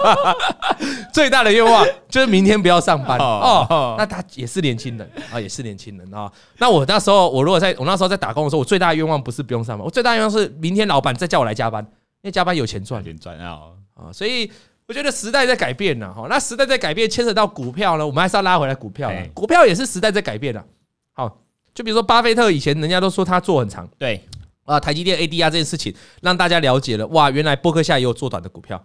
[1.13, 3.95] 最大的愿望就是明天不要上班哦。
[3.99, 6.33] 那他也是年轻人啊，也是年轻人啊。
[6.57, 11.85] 那我那时候，我如果在我那时候在打工的时候，我最大的愿望不是不用上班，我最大的愿望是明天老板再叫我来加班。
[12.23, 13.59] 因为加班有钱赚，钱赚啊！
[13.93, 14.51] 啊，所以
[14.89, 16.27] 我觉得时代在改变了哈。
[16.31, 19.13] 那时代在改变，牵扯到股票呢，我们还是要拉回来股票。
[19.35, 20.65] 股票也是时代在改变了。
[21.77, 24.21] 好，就比如说巴菲特以前人家都说他做很长，对
[24.65, 28.83] 啊，台积电 ADR 这件事情让大家了解了，哇，原来波克夏也有做短的股票。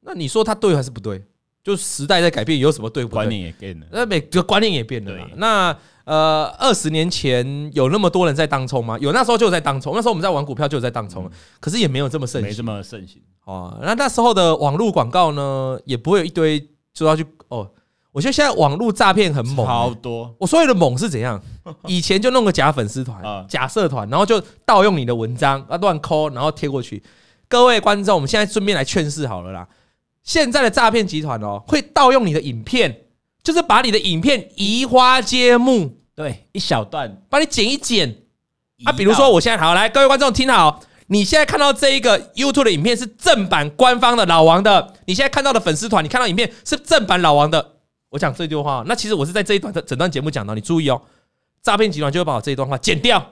[0.00, 1.22] 那你说他对还是不对？
[1.62, 3.14] 就时代在改变，有什么对不对？
[3.14, 5.12] 观念也变了，那每个观念也变了。
[5.36, 8.98] 那呃，二十年前有那么多人在当冲吗？
[9.00, 9.94] 有，那时候就有在当冲。
[9.94, 13.78] 那时候我们在玩股票就有在当冲，可是也没有这么盛行，没这么盛行哦。
[13.80, 17.70] 那那时候的网络广告呢，也不会有一堆说要去哦。
[18.10, 20.34] 我觉得现在网络诈骗很猛，好多。
[20.40, 21.40] 我所谓的猛是怎样？
[21.86, 27.02] 以前就弄个假粉丝团、假社团，然后就盗用你的文章啊，乱抠，然后贴过去。
[27.48, 29.68] 各位观众，我们现在顺便来劝示好了啦。
[30.22, 32.98] 现在的诈骗集团哦，会盗用你的影片。
[33.44, 38.18] 就是把你的影片移花接木，对，一小段，帮你剪一剪
[38.84, 38.92] 啊。
[38.92, 47.72] 比如说，我现在好来，各位观众听好，你现在看到这一个 YouTube 的影片是正版官方的老王的，你现在看到的粉丝团，你看到影片是正版老王的。
[48.10, 51.02] 我讲这句话，那其实我是在这一段的整段节目讲到，你注意哦，
[51.62, 53.24] 诈骗集团就会把我这一段话剪掉。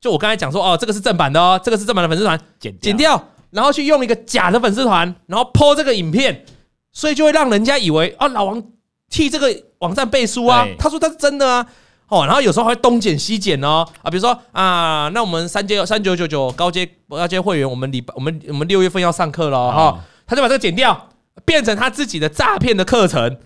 [0.00, 6.44] 就我刚才讲说，哦，这个是正版的哦，这个是正版的粉丝团，剪剪掉，然后去用一个假的粉丝团，然后 po 这个影片，
[6.92, 8.62] 所以就会让人家以为啊，老王。
[9.10, 11.66] 替这个网站背书啊，他说他是真的啊，
[12.08, 21.08] 哦，然后有时候还会东剪西剪哦，啊，比如说啊，那我们三阶三九九九高阶高阶会员，我们礼拜我们我们六月份要上课了哈，他就把这个剪掉，
[21.46, 23.38] 变成他自己的诈骗的课程，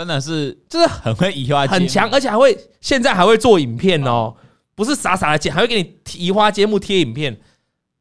[0.00, 4.34] 真的是就是很会移花很强，而且还会现在还会做影片哦，
[4.74, 7.38] 不是傻傻的剪，还会给你移花接木贴影片。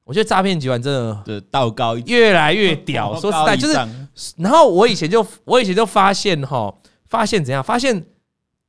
[0.05, 6.73] 我觉得诈骗集团真的道高越来越屌，说实在就是，然后我以前就我以前就发现哈，
[7.05, 7.61] 发现怎样？
[7.61, 7.93] 发现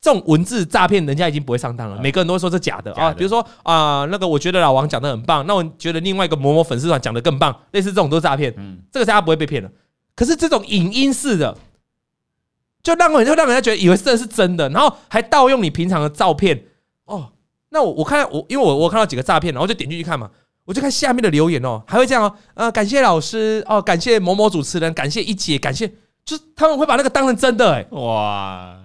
[0.01, 3.13] 这种文字诈骗，人家已经不会上当了，每个人都会说是假的啊。
[3.13, 8.53] 比如说啊，那个我觉得老王讲的很棒，那我觉得另外一个某某粉丝团讲的更棒，类似这种都是诈骗。
[8.57, 9.71] 嗯，这个大家不会被骗了。
[10.17, 11.57] 可是这种影音式的，
[12.83, 16.65] 就让人就让人家觉得以为这是真的，然后还盗用你平常的照片
[17.05, 17.33] 哦。
[17.71, 20.31] 那我我看我因为我我看到几个诈骗，然后就点进去看嘛。
[20.67, 25.89] 我就看下面的留言哦，还会这样哦，呃，感谢老师哦，感谢某某主持人，感谢一姐，感谢，
[26.25, 28.79] 就是他们会把那个当成真的哎，哇，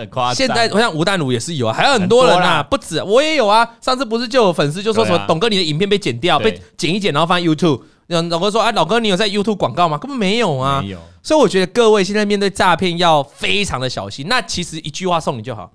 [0.00, 0.34] 很夸张。
[0.34, 3.76] 现在我想吴淡如也是有啊，还有很多人啊，不止，我也有啊。
[3.80, 7.82] 上次不是就有粉丝就说什么，董哥你的影片被剪掉，被剪一剪，然后放 YouTube。
[8.06, 9.96] 老哥说，哎，老哥你有在 YouTube 广告吗？
[9.96, 11.00] 根本没有啊，没有。
[11.22, 14.26] 所以我觉得各位现在面对诈骗要非常的小心。
[14.28, 15.72] 那其实一句话送你就好，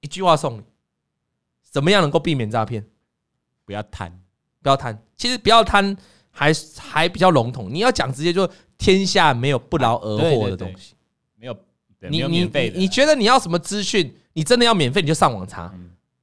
[0.00, 0.62] 一句话送你，
[1.70, 2.86] 怎么样能够避免诈骗？
[3.66, 4.20] 不要贪。
[4.60, 5.96] 不要贪，其实不要贪
[6.30, 7.68] 还还比较笼统。
[7.70, 10.94] 你要讲直接，就天下没有不劳而获的东西，
[12.10, 15.72] 你你你你觉得你要什么资讯，你真的要免费，你就上网查，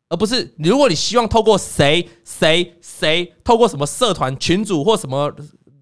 [0.08, 5.34] 而不是如果你希望透过谁谁谁，透过什么社团群组或什么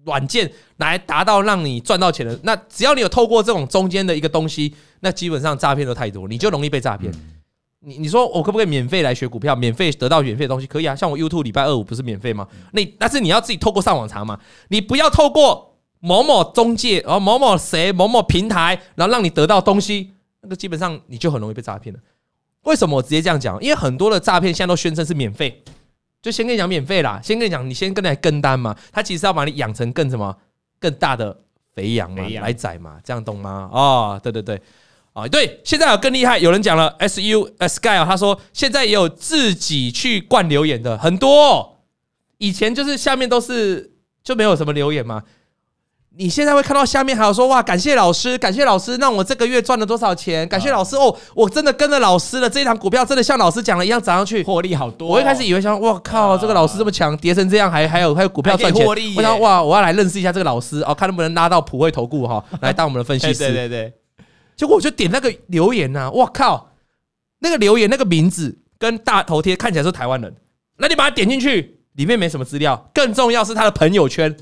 [0.04, 7.12] 软件来达到让你赚到钱的，那只要你有透过这种中间的一个东西，那基本上诈骗都太多，你就容易被诈骗。
[7.86, 10.66] 你你说我可不可以免费来学股票，免费得到免费的东西？
[10.66, 12.48] 可以啊，像我 YouTube 礼拜二五不是免费吗？
[12.72, 15.73] 那但是你要自己透过上网查嘛，你不要透过
[16.04, 20.12] 某某中介，然后某某谁某某平台，然后让你得到东西，
[20.42, 21.98] 那个基本上你就很容易被诈骗了。
[22.64, 23.58] 为什么我直接这样讲？
[23.62, 25.64] 因为很多的诈骗现在都宣称是免费，
[26.20, 30.36] 就先跟你讲免费啦，先跟你讲，你先跟来跟单嘛，他其实要把你养成更什么
[30.78, 31.34] 更大的
[31.74, 33.70] 肥羊嘛，羊来宰嘛，这样懂吗？
[33.72, 34.60] 哦，对对对。
[35.14, 41.76] 啊，对，现在有更厉害，有人讲了，S U Sky 他说现在也有自己去灌留言的很多，哦，
[42.38, 43.92] 以前就是下面都是
[44.24, 45.22] 就没有什么留言嘛，
[46.16, 50.48] 你现在会看到下面还有说哇，感谢老师，感谢老师，那我这个月赚了多少钱？
[50.48, 55.10] 感谢老师哦，我真的跟着老师了，这一档股票真的像老师讲的一样涨上去，获利好多，哦。
[55.14, 63.38] 我一开始以为想，哇靠，这个老师这么强，跌成这样还还有还有股票赚钱，我想哇，我要来认识一下这个老师哦，看能不能拉到普惠投顾哈，来当我们的分析师。
[63.38, 63.92] 对对对。
[64.56, 66.70] 结果我就点那个留言呐，我靠，
[67.40, 70.32] 那个留言那个名字跟大头贴看起来是台湾人，
[70.78, 74.36] 那你把它点进去，里面没什么资料，更重要是他的朋友圈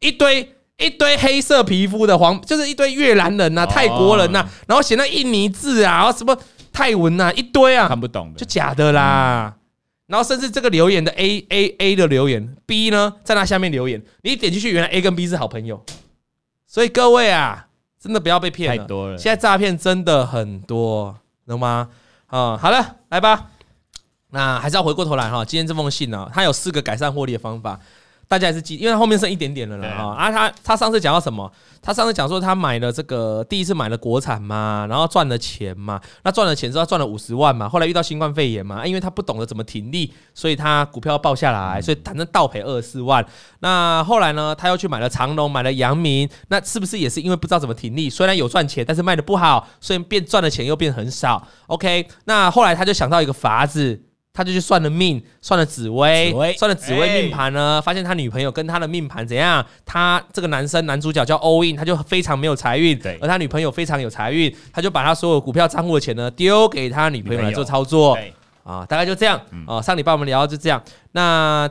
[0.00, 6.36] 一堆一堆黑色皮肤的黄，就是一堆越南人呐、泰国人呐，然后写那印尼字啊，然后什么
[6.72, 9.54] 泰文呐，一堆啊，看不懂的，就假的啦。
[10.06, 15.84] 然后甚至这个留言的 A A A 的留言 B 呢，在那下面留言，你一点进去，原来 A 跟 B 是好朋友，
[16.66, 17.66] 所以各位啊。
[18.04, 19.16] 真的不要被骗了，太多了。
[19.16, 21.88] 现在诈骗真的很多，懂吗？
[22.26, 23.46] 啊，好了，来吧。
[24.28, 27.80] 那还是要回过头来哈，今天这封信呢，它有四个改善获利的方法。
[28.26, 30.14] 大家还是记，因为后面剩一点点了了哈。
[30.14, 31.50] 啊，他他上次讲到什么？
[31.82, 36.00] 他上次讲说他买了这个第一次买了国产嘛，然后赚了钱嘛。
[36.22, 37.68] 那赚了钱之后赚了五十万嘛。
[37.68, 43.24] 后来遇到新冠肺炎嘛，因为他不懂得怎么停利，所以他股票爆下来，所以反正倒赔二十四万。
[43.60, 46.28] 那后来呢，他又去买了长隆，买了阳明。
[46.48, 48.08] 那是不是也是因为不知道怎么停利？
[48.08, 51.46] 虽然有赚钱，但是卖的不好，所以变赚的钱又变很少。
[51.66, 54.00] OK，那后来他就想到一个法子。
[54.34, 59.64] 他就去算了命，算了紫薇算了紫薇命盘呢，欸、发现他女朋友跟他的命盘怎样？
[59.86, 68.18] 他这个男生男主角叫 All In，他就非常没有财运，而他女朋友非常有财运，他就把他所有股票账户的钱呢丢给他女朋友来做操作，
[68.64, 69.80] 啊，大概就这样啊。
[69.80, 71.70] 上礼拜我们聊到就这样，那。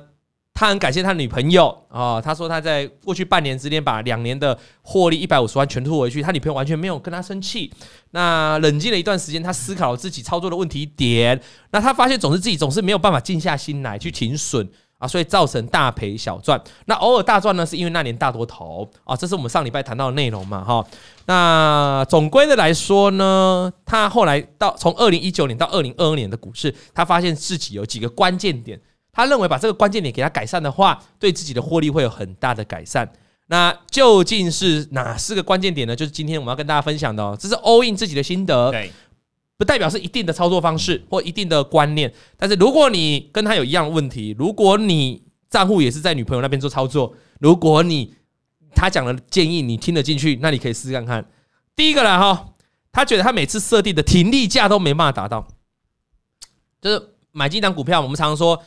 [0.56, 7.72] 他很感谢他女朋友啊，他说他在过去半年之间把两年的获利一百五十万全吐回去，他女朋友完全没有跟他生气。
[8.12, 16.62] 那冷静了一段时间，他思考了自己操作的问题点，那他发现总是自己总是没有办法静下心来去停损啊，所以造成大赔小赚。
[16.86, 20.86] 那偶尔大赚呢，是因为那年大多头啊，这是我们上礼拜谈到的内容嘛哈。
[21.26, 28.80] 那总归的来说呢，他后来到从二零一九年到二零二二年的股市，他发现自己有几个关键点。
[29.14, 33.10] 他认为把这个关键点给他改善的话，对自己的获利会有很大的改善。
[33.48, 35.96] 那究竟是哪四个关键点呢？
[35.96, 37.38] 就是今天我们要跟大家分享的哦。
[37.40, 38.92] 这是 all in 自己的心得，对，
[39.58, 42.12] 不代表是一定的操作方式或一定的观念。
[42.38, 48.16] 但是如果你跟他有一样的问题，如果你账户也是在女朋友那边做操作，如果你
[48.74, 51.24] 他讲的建议你听得进去，那你可以试试看看。
[51.76, 52.54] 第一个啦哈，
[52.92, 55.46] 他觉得他每次设定的停利价都没办法达到，
[56.82, 58.64] 就是买进一档股票，我们常常说。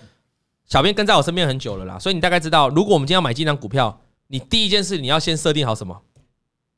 [0.67, 6.03] 小编跟在我身边很久了啦，所以你大概知道，如果我们今天要买进档股票，你第一件事你要先设定好什么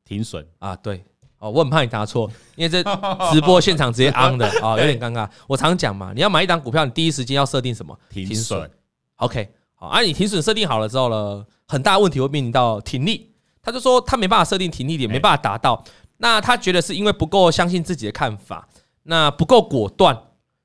[0.05, 1.03] 停损啊，对
[1.39, 2.83] 哦，我很怕你答错，因为这
[3.31, 5.27] 直播现场直接 on 的啊，有点尴尬。
[5.47, 7.97] 我常讲嘛，你要买一档股票，你第一时间要设定什么？
[8.09, 8.69] 停损。
[9.15, 13.31] OK，好，啊，你停损设定好了之后呢，很大问题会面临到停利。
[13.61, 15.83] 他就说他没办法设定停利点，没办法达到。
[16.17, 18.67] 那他觉得是因为不够相信自己的看法，
[19.03, 20.17] 那不够果断，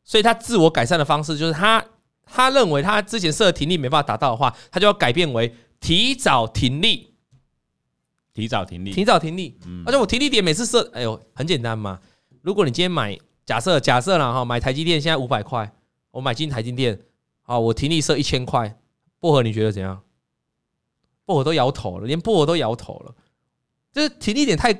[0.04, 1.84] 所以他自我改善的方式就是他
[2.26, 7.14] 他认为他之前设的停利没办法达到的话，他就要改变为提早停利。
[8.32, 9.56] 提早停利，提早停利。
[9.86, 12.00] 而且我停利点每次设，哎呦，很简单嘛。
[12.42, 15.72] 如果你今天买，假设假设了哈，买台积电现在五百块，
[16.10, 16.98] 我买进台积电，
[17.44, 18.76] 啊，我停利设一千块，
[19.20, 20.02] 薄荷你觉得怎样？
[21.24, 23.14] 薄荷都摇头了，连薄荷都摇头了，
[23.92, 24.74] 就是停利点太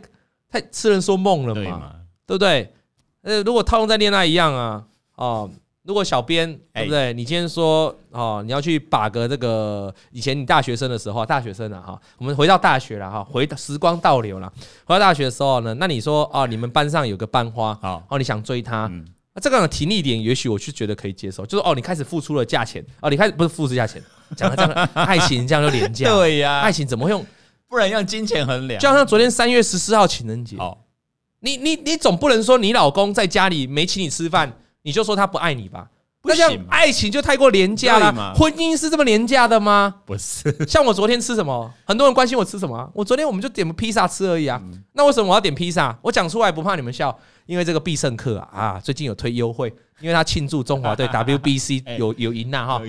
[0.49, 2.75] 太痴人说梦了嘛，对不对？
[3.23, 5.49] 呃，如果套用在恋爱一样啊，哦。
[5.87, 7.13] 如果小编对不对？
[7.13, 14.51] 你今天说哦，你要去把个这个以前你大学生的时候，大学生了哈，我们回到大学了哈，回时光倒流了，
[14.87, 18.91] 回到大学的时候呢，那你说哦，你们班上有个班花，哦，你想追她，
[19.35, 24.03] 那这个的停利点，也许我是觉得可以接受，就是哦，你开始付出了价钱，哦，你开始不是付出价钱，
[24.35, 27.23] 讲了这样，爱情这样就廉价，对呀，爱情怎么用？
[27.69, 30.79] 不能用金钱衡量，就像昨天三月十四号情人节，哦，
[31.41, 34.51] 你你你总不能说你老公在家里没请你吃饭。
[34.85, 35.89] 你就说他不爱你吧？
[36.27, 38.35] 那像爱情就太过廉价了。
[38.35, 39.97] 婚姻是这么廉价的吗？
[40.07, 40.67] 不是。
[40.67, 41.71] 像我昨天吃什么？
[41.85, 42.91] 很多人关心我吃什么。
[42.95, 44.63] 我昨天我们就点个披萨吃而已啊。
[44.93, 45.99] 那为什么我要点披萨？
[46.01, 47.15] 我讲出来不怕你们笑，
[47.47, 52.83] 因为这个必胜客啊，啊，最近有推优惠，因为他庆祝中华队 WBC 有有赢了哈。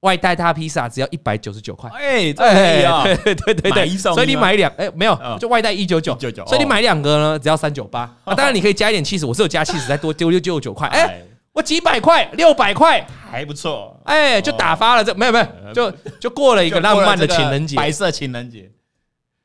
[0.00, 1.90] 外带他披萨只要一百九十九块。
[1.90, 8.00] 哎，对对对对对，所以你买两哎没有，就外带一九九，所以你买两个呢，只要三九八。
[8.24, 10.88] 啊，当然你可以加一点起司，我是有加起司，再多丢六九九块。
[10.88, 11.22] 哎。
[11.56, 18.70] 我几百块，六百块还不错，哎，就打发了这没有没有，就就过了一个浪漫的情人节，白色情人节，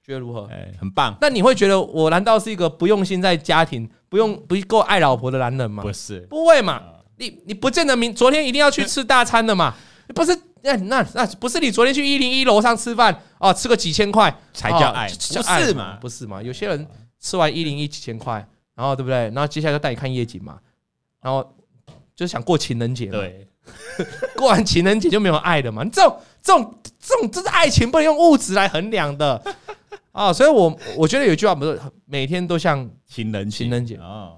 [0.06, 0.46] 觉得如何？
[0.52, 1.16] 哎，很棒。
[1.22, 5.84] 那你会觉得我难道是一个不用心在家庭、不用不够爱老婆的男人吗？
[5.84, 6.82] 不是，不会嘛？
[7.16, 9.74] 你你不见得明昨天一定要去吃大餐的嘛？
[10.16, 15.08] 不是，那那那不是你昨天去一零一楼上吃饭哦，吃个几千块才叫爱？
[15.10, 15.98] 不是嘛？
[16.02, 16.42] 不是嘛？
[16.42, 16.88] 有些人
[17.20, 19.30] 吃完一零一几千块，然后对不对？
[19.30, 20.60] 然后接下来就带你看夜景嘛，
[21.22, 21.56] 然后。
[22.14, 23.48] 就想过情人节嘛，对，
[24.38, 25.82] 过完情人节就没有爱了嘛？
[25.82, 29.42] 你这种这种这种，这是爱情不能用物质来衡量的
[30.12, 30.32] 啊！
[30.34, 34.34] 所以我我觉得有句话不是每天都像情人情人节啊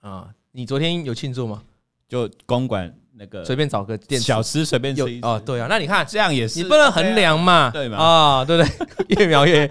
[0.00, 0.28] 啊！
[0.52, 1.62] 你昨天有庆祝吗？
[2.06, 7.98] 就公馆那个随便找个店小吃随便吃哦，对啊，那你看这样也是，你不能衡量嘛，对嘛。
[7.98, 8.86] 啊，对不对？
[9.18, 9.70] 越描越，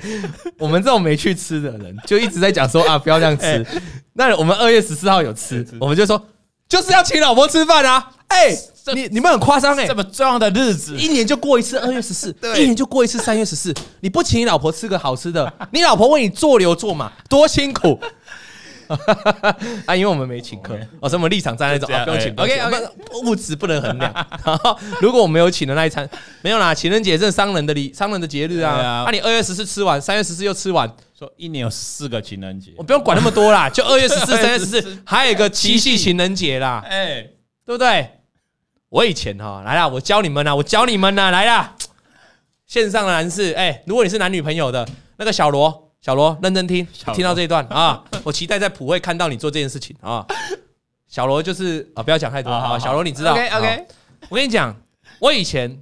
[0.59, 3.65] 我们这种没去吃的人就一直在讲说啊，不要这样吃。
[4.13, 6.23] 那我们二月十四号有吃，我们就说。
[6.67, 8.11] 就是要请老婆吃饭啊！
[8.27, 8.55] 哎，
[8.93, 17.99] 你你们很夸张哎，这么重要的日子，一年就过一次二月十四， 一年就过一次三月十四，你不请你老婆吃个好吃的，你老婆为你做牛做马，多辛苦
[19.85, 19.95] 啊！
[19.95, 22.33] 因为我们没请客，哦，所以我们立场站在那种，不用请。
[22.35, 22.89] OK OK，
[23.23, 24.13] 物质不能衡量。
[25.01, 26.09] 如果我没有请的那一餐，
[26.41, 29.03] 没有啦，情人节是商人的礼，商人的节日啊。
[29.05, 30.91] 那你二月十四吃完，三月十四又吃完。
[31.17, 37.21] 说一年有四个情人节，我不用管那么多啦， 就二月十四、三月十四，还有一个七夕情人节啦，哎，
[37.65, 38.09] 对不对？
[38.87, 41.75] 我以前哈来啦，我教你们啦，我教你们啦，来啦！
[42.65, 50.25] 线上的男士，哎，如果你是男女朋友的，那个小罗，小罗认真听，听到这一段啊， 我期待在普惠看到你做这件事情啊。
[51.07, 53.85] 小罗就是啊，不要讲太多啊，小罗你知道？OK OK，
[54.29, 54.75] 我跟你讲，
[55.19, 55.81] 我以前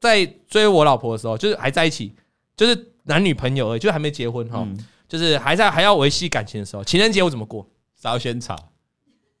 [0.00, 2.14] 在追我老婆的时候，就是还在一起，
[2.56, 2.92] 就是。
[3.08, 4.76] 男女朋友而已，就还没结婚哈，嗯、
[5.08, 7.64] 就是还在还要维系感情的时候，情人节我怎么过？
[7.94, 8.56] 烧仙草，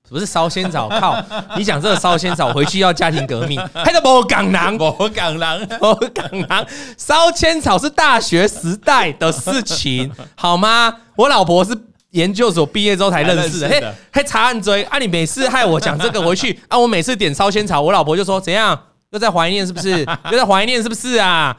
[0.08, 1.16] 不是烧仙草，靠！
[1.56, 6.66] 你讲这个烧仙草，回去要家庭革命，还是某港男，某港男， 某港男，
[6.96, 10.94] 烧仙草是大学时代的事情， 好吗？
[11.16, 11.76] 我老婆是
[12.10, 14.98] 研究所毕业之后才认识的，嘿，还查案追啊！
[14.98, 18.78] 你每次害我讲这个回去啊，我每次点烧仙草，我老婆就说怎样？
[19.10, 20.04] 又在怀念是不是？
[20.30, 21.56] 又在怀念是不是啊？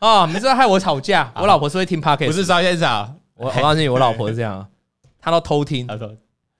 [0.00, 3.08] 哦，你知道害我吵架，我老婆是会听 p o c k e t 不是烧仙草。
[3.36, 4.66] 我我告诉你，我老婆是这样，
[5.20, 5.86] 她都偷听。
[5.86, 6.10] 她说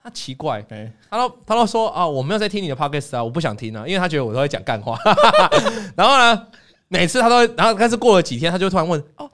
[0.04, 0.62] 她奇怪，
[1.10, 4.98] 他都他都说啊，我没有在听你的 Podcast 啊，我不想听啊，因为他觉得我都在讲干话。
[5.96, 6.46] 然后呢，
[6.88, 9.26] 每次他都，然后但是过了几天，他就突然问哦，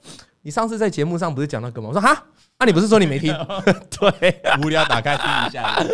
[0.42, 1.88] 你上次在节目上不是讲那个吗？
[1.88, 2.12] 我说哈，
[2.58, 3.34] 啊你不是说你没听？
[3.98, 5.84] 对，无聊打开听一下。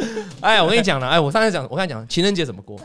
[0.43, 2.79] 哎，我跟你讲了，哎，我上次讲，我跟你讲，情人节怎么过？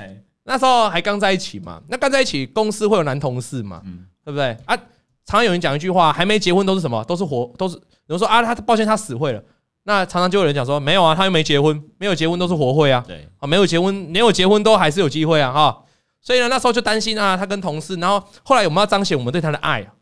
[0.46, 3.82] 那时候还刚在一起嘛，那刚在一起，公司会有男同事嘛，
[4.24, 4.78] 对不对啊？
[5.26, 7.04] 常常有人讲一句话，还没结婚都是什么？
[7.04, 7.76] 都是活，都是
[8.08, 9.44] 有人说啊，他抱歉他死会了。
[9.84, 13.04] 那常常就有人讲说，没有啊，他又没结婚，没有结婚都是活会啊。
[13.08, 15.84] 对啊，没有结婚，没有结婚都还是有机会啊哈。
[16.22, 19.94] 所以呢，那时候就担心啊，他跟同事，然后后来我们要彰显我们对他的爱啊，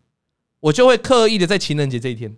[0.59, 2.35] 我就会刻意的在情人节这一天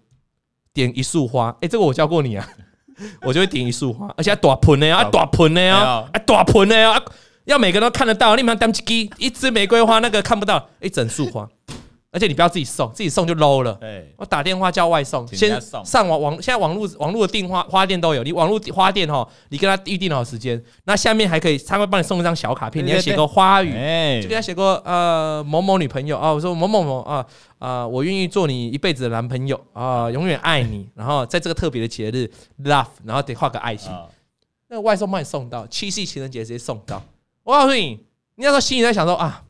[0.71, 1.55] 点一束花。
[1.61, 2.47] 哎，这个我教过你啊，
[3.25, 7.01] 我就会点一束花，而且大盆的啊，大盆的啊，大盆的啊，
[7.45, 8.35] 要每个人都看得到。
[8.35, 11.49] 你们当机一支玫瑰花那个看不到，一整束花。
[12.11, 13.79] 而且你不要自己送，自己送就 low 了。
[14.17, 18.21] 我打电话叫外送，先上网网，现在网络网络的订花花店都有。
[18.21, 23.71] 你网络花店哈，你跟他预定好时间，那下面还可以，他会帮你送一张小卡片，你要写个花语，
[24.21, 27.25] 就给他写个呃某某女朋友啊，我说某某某啊
[27.59, 30.89] 啊，我愿意做你一辈子的男朋友啊，永远爱你。
[30.95, 32.29] 然后在这个特别的节日
[32.65, 33.89] love，然后得画个爱心。
[34.67, 37.01] 那个外送帮你送到，七夕情人节直接送到。
[37.43, 37.99] 我告诉你，
[38.35, 39.43] 你那时候心里在想说啊。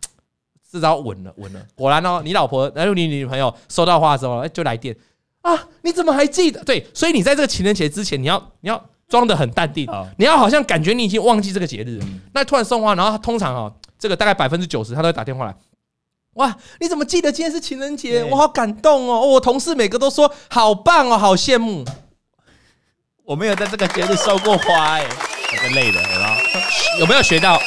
[0.71, 1.59] 至少稳了，稳了。
[1.75, 4.95] 果然哦，你老婆，然后你女朋友收到花之后，哎，就来电
[5.41, 5.67] 啊！
[5.81, 6.63] 你怎么还记得？
[6.63, 9.85] 对，所以你在这个情人节之前，你要你要装的很淡定，
[10.17, 11.99] 你要好像感觉你已经忘记这个节日。
[12.33, 15.53] 那突然送花，然后通常哦，这个大概百分之九十他都会打电话来。
[16.35, 18.23] 哇，你怎么记得今天是情人节？
[18.23, 19.19] 我好感动哦！
[19.19, 21.83] 我同事每个都说好棒哦，好羡慕。
[23.25, 26.99] 我没有在这个节日收过花，哎，我真累了，有没有？
[27.01, 27.59] 有没有学到？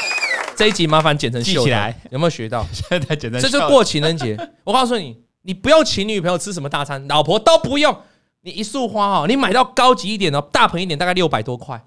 [0.56, 2.64] 这一集麻烦剪成秀起来，有没有学到？
[2.72, 4.36] 现在剪成这就是过情人节。
[4.62, 7.96] 我告诉你，你不用请女朋友吃什么大餐，老婆都不用。
[8.42, 11.82] 你一束花哦，你买到高级一点的，大盆一点，大概六百多块。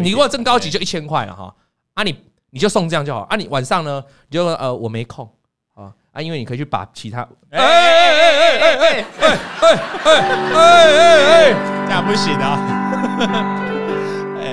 [0.00, 1.54] 你如果真高级就一千块了哈。
[1.94, 2.14] 啊，你
[2.50, 3.20] 你就送这样就好。
[3.30, 5.24] 啊，你晚上呢，你就呃我没空
[5.74, 7.26] 啊啊，因为你可以去把其他。
[7.50, 9.70] 哎哎哎哎哎哎哎哎
[10.04, 10.10] 哎
[10.54, 10.62] 哎
[11.24, 11.54] 哎，
[11.86, 12.58] 这样不行啊。
[14.42, 14.44] 哎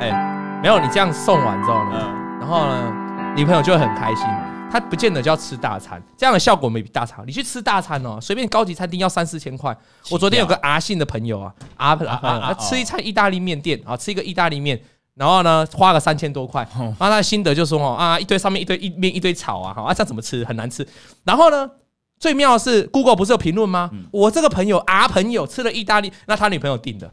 [0.00, 3.05] 哎，没有，你这样送完之后呢，然后呢？
[3.36, 4.24] 女朋友就会很开心，
[4.72, 7.22] 她不见得就要吃大餐，这样的效果没比大餐。
[7.26, 9.76] 你去吃大餐哦，随便高级餐厅要三四千块。
[10.10, 14.80] 我昨天有个阿信的朋友啊阿啊啊，吃一餐意大利面店啊，吃一个意大利面，
[15.12, 20.86] 然后呢花个三千多块，然后他的心得就说哦啊，一堆上面一堆一面一堆草啊，好啊这样怎么吃很难吃。
[21.24, 21.70] 然后呢，
[22.18, 23.90] 最妙的是 Google 不是有评论吗？
[24.10, 27.12] 我这个朋友阿朋友吃了意大利，那他女朋友订的，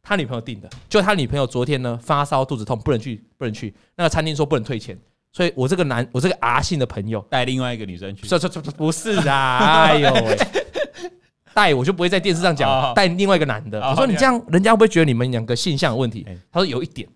[0.00, 4.96] 他女朋友订的，就他女朋友昨天呢发烧肚子痛，不能去不能去，那个餐厅说不能退钱。
[5.36, 10.38] 所以我这个男，我这个 R 姓的朋友带另外一个女生去，这这这不是的， 哎呦喂，
[11.52, 13.78] 带我就不会在电视上讲，带另外一个男的。
[13.82, 16.26] 我说你这样，人家会不会觉得你们两个性向有问题？
[16.50, 17.06] 他说有一点。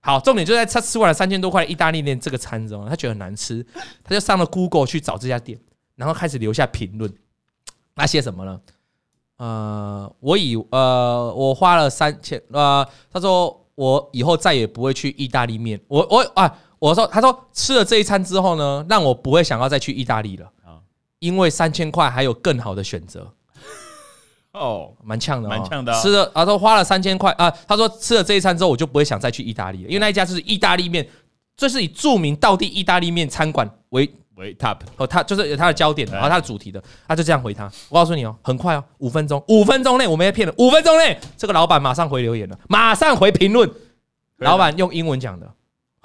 [0.00, 3.64] 好，重点就在他吃完了三千多块意大利面这个餐之后，他觉得很难吃，
[4.02, 5.56] 他就上了 Google 去找这家店，
[5.94, 7.08] 然后开始留下评论。
[7.94, 8.60] 那写什么呢？
[9.36, 16.58] 呃，我以呃，我花了三千，呃，他说我以后再也不会去意大利面，我我啊。
[16.78, 20.78] 我说，他说吃了这一餐之后呢，让我不会想要再去意大利了啊，
[21.18, 23.30] 因为三千块还有更好的选择。
[24.52, 25.92] 哦，蛮呛的，蛮呛的。
[26.00, 31.06] 吃了，他说花了三千块啊，他说吃了这一餐之后，我就不会想再去意大利了，因为那一家就是意大利面，
[31.56, 37.70] 这是以著名道地意大利面餐馆为为 top 哦，他就是有他的焦点，然后他的主题的，他就这样回他。
[37.88, 43.70] 我告诉你哦，很快哦，五分钟，五分钟内我没骗了，五分钟内这个老板马上回留言了，马上回评论，
[44.38, 45.48] 老板用英文讲的。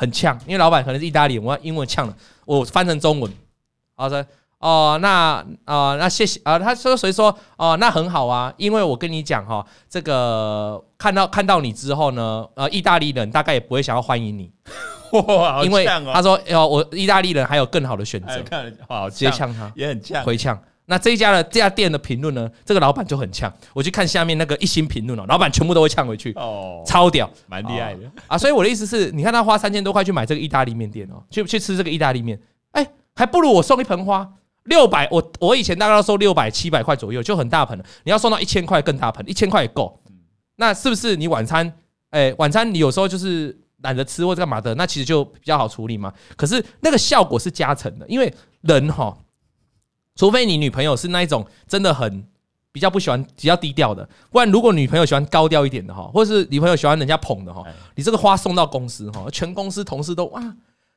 [0.04, 2.14] 很呛，因为老板可能是意大利人，我要英文呛了，
[2.46, 3.32] 我翻成中文。
[3.96, 4.26] 好的，
[4.60, 5.10] 哦，那
[5.64, 6.60] 啊、呃，那谢谢啊、呃。
[6.60, 14.52] 他说，所以说，哦、呃，那很好啊，因为我跟你讲哈，这个看到看到你之后呢，呃，意大利人大概也不会想要欢迎你。
[15.28, 18.42] 哇，因为他说，哦，我意大利人还有更好的选择。
[18.44, 20.60] 看，好，直接呛他，也很呛，回呛。
[20.86, 22.50] 那这一家的这家店的评论呢？
[22.66, 28.38] 这个老板就很呛，我去看下面那个一星评论哦，老板全部都会呛回去哦，超屌，蛮厉害的啊！
[28.38, 32.38] 所以我的意思是，你看他花三千多块去买这个意大利面店哦，去去吃这个意大利面，
[32.72, 34.30] 哎，还不如我送一盆花
[34.66, 37.86] 六百，我我以前大概要收六百七百块左右，就很大盆了。
[38.04, 40.02] 你要送到一千块更大盆，一千块也够。
[40.58, 41.74] 那是不是你晚餐？
[42.10, 46.12] 哎，晚餐你有时候就是懒得吃或者干嘛的，那其实就比较好处理嘛。
[46.36, 49.18] 可是那个效果是加成的，因为人哈。
[50.16, 52.24] 除非你女朋友是那一种真的很
[52.72, 57.64] 比较不喜欢比较低调的，不然如果女朋友喜欢高调一点的哈，或者是女朋友喜欢人家捧的哈，
[57.96, 60.42] 你这个花送到公司哈，全公司同事都哇，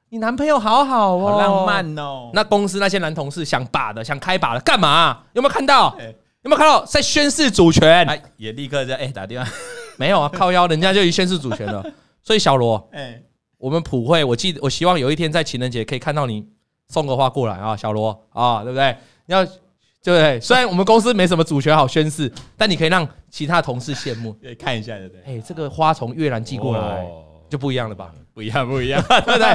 [0.09, 2.31] 你男朋友好好哦，好浪漫哦。
[2.33, 5.25] 那公司那些男同事想把的想开把的干嘛？
[5.35, 5.95] 有没有看到？
[6.43, 8.23] 有没有看到在宣誓主权？
[8.37, 9.51] 也立刻在哎打电话，
[9.99, 11.85] 没有啊，靠腰，人家就已宣誓主权了。
[12.23, 13.21] 所以小罗， 哎，
[13.59, 16.47] 我们普惠，我记得我希望有一天在情人节可以看到你。
[16.89, 18.97] 送个花过来啊，小罗啊，对不对？
[19.27, 20.41] 要对不对？
[20.41, 25.23] 虽然我们公司没什么主权好宣誓，但你可以让其他同事羡慕，看一下，对不对？
[25.25, 27.05] 哎，这个花从越南寄过来，
[27.51, 28.13] 就不一样了吧？
[28.33, 29.49] 不一样，不一样， 对不对？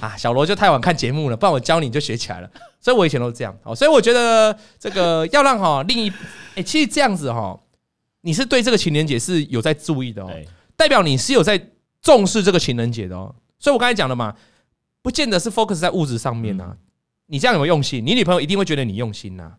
[0.00, 2.50] 啊，小罗就太晚看节目了，不然我教你就学起来了。
[2.80, 6.10] 所以我以前都是这样，哦，所以我觉得这个要让哈另一，
[6.54, 7.58] 哎，其实这样子哈，
[8.22, 10.30] 你是对这个情人节是有在注意的哦，
[10.74, 11.60] 代表你是有在
[12.00, 13.34] 重视这个情人节的哦。
[13.58, 14.34] 所以我刚才讲了嘛。
[15.02, 16.76] 不见得是 focus 在物质上面呐，
[17.26, 18.04] 你这样有没有用心？
[18.04, 19.52] 你女朋友一定会觉得你用心呐，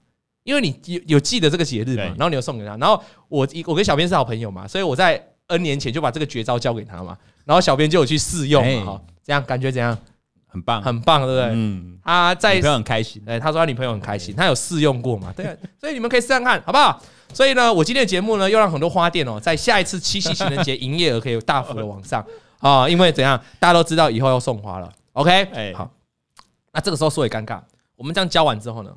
[0.43, 9.43] 因为你有有记得这个节日嘛，然后你又送给她，然后我我跟小编是好朋友嘛，所以我在 N 年前就把这个绝招教给他嘛，然后小编就有去试用哈，这样？
[9.43, 9.97] 感觉怎样？
[10.51, 11.51] 很棒，很棒，对不对？
[11.53, 15.31] 嗯，他在女朋友很开心，哎，他说他女朋友很开心，他有试用过嘛？
[15.37, 15.45] 对，
[15.79, 16.99] 所以你们可以试试看，好不好？
[17.33, 22.25] 所以呢，我今天的节目呢，又让很多花店哦，在下一次七夕情人节营业额可以有大幅的往上。
[22.57, 23.39] 啊，因为怎样？
[23.59, 24.91] 大家都知道以后要送花了
[25.21, 25.43] ，OK？
[25.53, 25.91] 哎，好，
[26.71, 27.61] 那这个时候说也尴尬，
[27.95, 28.95] 我们这样教完之后呢，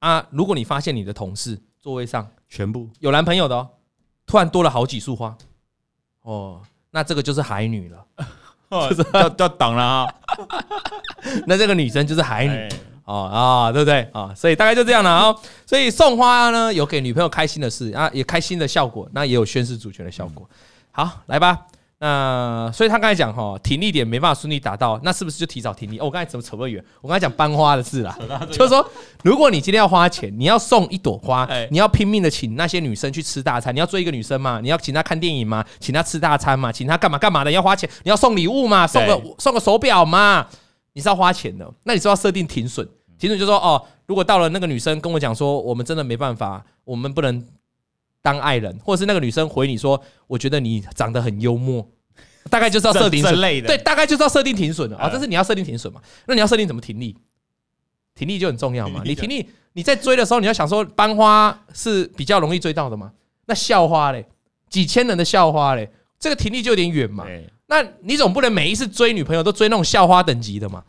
[0.00, 3.68] 啊，如果你发现你的同事座位上全部有男朋友的哦，
[4.26, 5.36] 突然多了好几束花，
[6.22, 6.60] 哦，
[6.90, 8.06] 那这个就是海女了。
[8.88, 10.14] 就是要要挡了啊！
[11.48, 12.68] 那这个女生就是海女
[13.04, 14.32] 哦啊，对不对啊？
[14.32, 15.34] 所以大概就这样了啊。
[15.66, 20.48] 所以送花呢，有给女朋友开心的事啊，也开心的效果，那也有宣示主权的效果。
[20.92, 21.66] 好，来吧。
[22.02, 25.98] 那所以他刚才讲哈，停利点没办法顺利达到，那是不是就提早停利？
[25.98, 26.82] 哦，我刚才怎么扯不远？
[27.02, 28.18] 我刚才讲班花的事啦，
[28.50, 28.84] 就是说，
[29.22, 40.46] 如果你今天要花钱，你要送一朵花，你要拼命的请那些女生去吃大餐，你要追一个女生嘛，你要请她看电影嘛，请她吃大餐嘛，请她干嘛干嘛的，你要花钱，你要送礼物嘛，送个送个手表嘛，
[40.94, 42.88] 你是要花钱的，那你是要设定停损，
[43.18, 47.44] 停损就是说哦，如果到了那个女生跟我讲说，我们真的没办法，我们不能
[48.22, 51.88] 当爱人，或者是那个女生回你说，我觉得你长得很幽默。
[52.48, 55.10] 大概就是要设定这类的，对，大概就是要设定停损了啊。
[55.10, 56.00] 这是你要设定停损嘛？
[56.26, 57.16] 那你要设定怎么停利？
[58.14, 59.02] 停利就很重要嘛。
[59.04, 63.12] 你停利，你在追的时候，你要想说班花是比较容易追到的嘛？
[63.46, 64.26] 那校花嘞，
[64.70, 67.26] 几千人的校花嘞，这个停利就有点远嘛。
[67.66, 70.82] 那你总不能每一次追女朋友都追那种校花等级的嘛？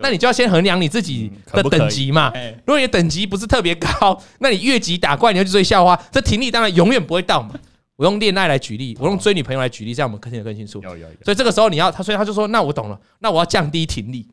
[0.00, 2.32] 那你就要先衡量你自己的等级嘛。
[2.66, 7.54] 如果你的等级不是特别高，那你越级打怪，你要去追校花，这停力当然永远不会到嘛。
[7.96, 10.80] 我用恋爱来举例，我用追女朋友来举例，这样我们听得更清楚。
[11.22, 14.26] 所以这个时候你要他，所以他就说：“那我懂了，那我要降低停力，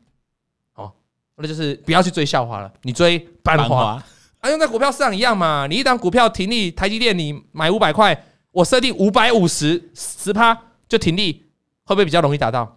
[0.74, 0.90] 哦，
[1.36, 4.02] 那就是不要去追校花了，你追班花。
[4.40, 8.18] 啊，用在股票市场一样嘛，你一档股票停利，台积电你买五百块，
[8.52, 10.58] 我设定五百五十十趴
[10.88, 11.44] 就停利，
[11.84, 12.74] 会不会比较容易达到？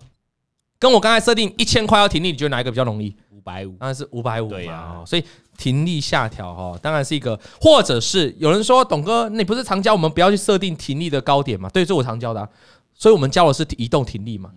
[0.82, 3.16] 跟我刚才设定一千块要停利，你觉得哪一个比较容易？
[3.30, 4.58] 五百五，当然是五百五嘛。
[4.58, 5.24] 对呀，所以。
[5.58, 11.70] 停利下调哈，当然是一个，或者是有人说，董哥，你不是常教我们不要去设定停利的高点嘛？
[11.70, 12.50] 对，这我常教的，啊，
[12.96, 14.50] 所以我们教的是移动停利嘛。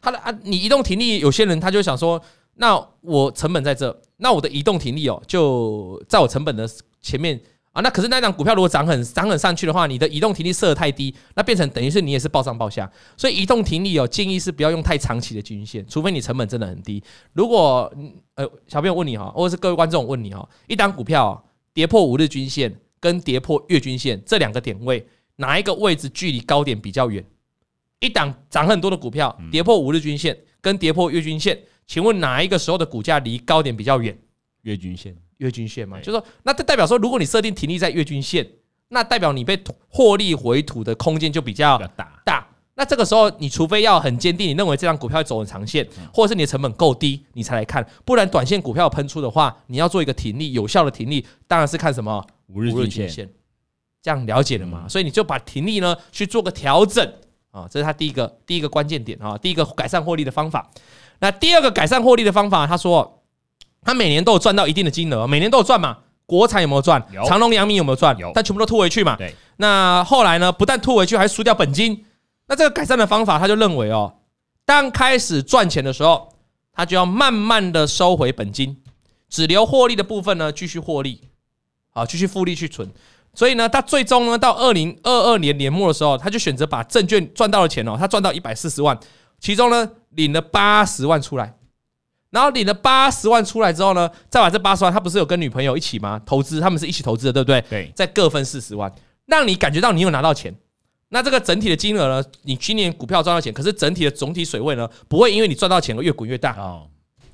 [0.00, 2.20] 他的啊，你移动停利，有些人他就想说，
[2.54, 6.68] 那我成本在这，那我的移动停利哦，就在我成本的
[7.00, 7.40] 前面。
[7.74, 12.88] 啊，那可是那张股票如果涨很涨很上去的话，你的移动停利设得太低，那变成等于是你也是暴上暴下。
[13.16, 17.02] 所以移动停利哦，建议是不要用太长期的均线，除非你成本真的很低。
[17.32, 17.92] 如果
[18.36, 25.04] 呃，小朋友问你哈，或者是各位观众问你哈，一档股票跌破五日均线跟跌破月均线这两个点位，
[25.36, 27.24] 哪一个位置距离高点比较远？
[27.98, 31.58] 一档涨很多的股票跌破五日均线跟跌破月均线，
[31.88, 34.16] 请问哪一个时候的股价离高点比较远？
[34.64, 35.16] 月均线。
[35.38, 38.48] 月均线嘛，就是说，那这代表说，如果你设定停利在月均线，
[38.88, 42.22] 那代表你被获利回吐的空间就比较大。
[42.24, 42.46] 大，
[42.76, 47.84] 那这个时候，你除非要很坚定，你认为这张股票走很长线，或者是你的成本够低，你才来看。
[48.04, 53.28] 不然，短线股票喷出的话，你要做一个停利，有效的停利，当然是看什么五日均线。
[54.00, 54.86] 这样了解了吗？
[54.88, 57.04] 所以你就把停利呢去做个调整
[57.50, 60.70] 啊，这是他第一个第一个关键点啊，第一个改善获利的方法。
[61.18, 63.20] 那第二个改善获利的方法，他说。
[63.84, 65.98] 他每年都有赚到一定的金额，每年都有赚嘛？
[66.26, 67.04] 国产有没有赚？
[67.12, 67.22] 有。
[67.24, 68.16] 长隆、阳明有没有赚？
[68.16, 68.32] 有。
[68.34, 69.14] 但全部都吐回去嘛？
[69.16, 69.34] 对。
[69.58, 70.50] 那后来呢？
[70.50, 72.04] 不但吐回去，还输掉本金。
[72.48, 74.14] 那这个改善的方法，他就认为哦，
[74.64, 76.32] 当开始赚钱的时候，
[76.72, 78.76] 他就要慢慢的收回本金，
[79.28, 81.20] 只留获利的部分呢，继续获利，
[81.90, 82.90] 好，继续复利去存。
[83.34, 88.98] 所以呢，他最终呢，到二零二二年年末的时候，他就选择把证券赚到的钱哦，他赚到一百四十万，
[89.38, 91.54] 其中呢，领了八十万出来。
[92.34, 96.20] 然后领了八十万出来之后呢，再把这八十万，他不是有跟女朋友一起吗？
[96.26, 97.60] 投资，他们是一起投资的，对不对？
[97.70, 97.92] 对。
[97.94, 98.92] 再各分四十万，
[99.26, 100.52] 让你感觉到你有拿到钱。
[101.10, 102.28] 那这个整体的金额呢？
[102.42, 106.88] 你今年股票赚到钱，可是整体的总体水位呢，不会因为你赚到钱而越滚越大哦，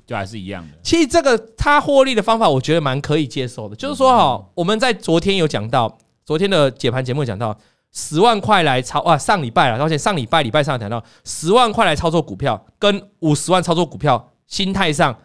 [0.05, 0.77] 就还是一样的。
[0.83, 3.75] 其实这个他获利的方法，我觉得蛮可以接受的。
[3.75, 7.57] 就是说哈，我们在昨天有讲到，昨天的解盘节目讲到
[7.91, 14.27] 十万块来操啊，上礼拜了，而且上礼拜礼拜上讲到十万块来操作股票，跟五十万操作股票。
[14.51, 15.17] 心态上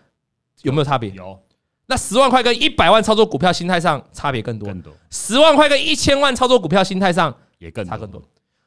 [0.63, 1.11] 有没有差别？
[1.11, 1.39] 有。
[1.89, 4.67] 那十万块跟一百万操作股票，心态上差别更多。
[4.67, 4.93] 更多。
[5.11, 8.23] 十万块跟一千万操作股票，心态上也更差更多。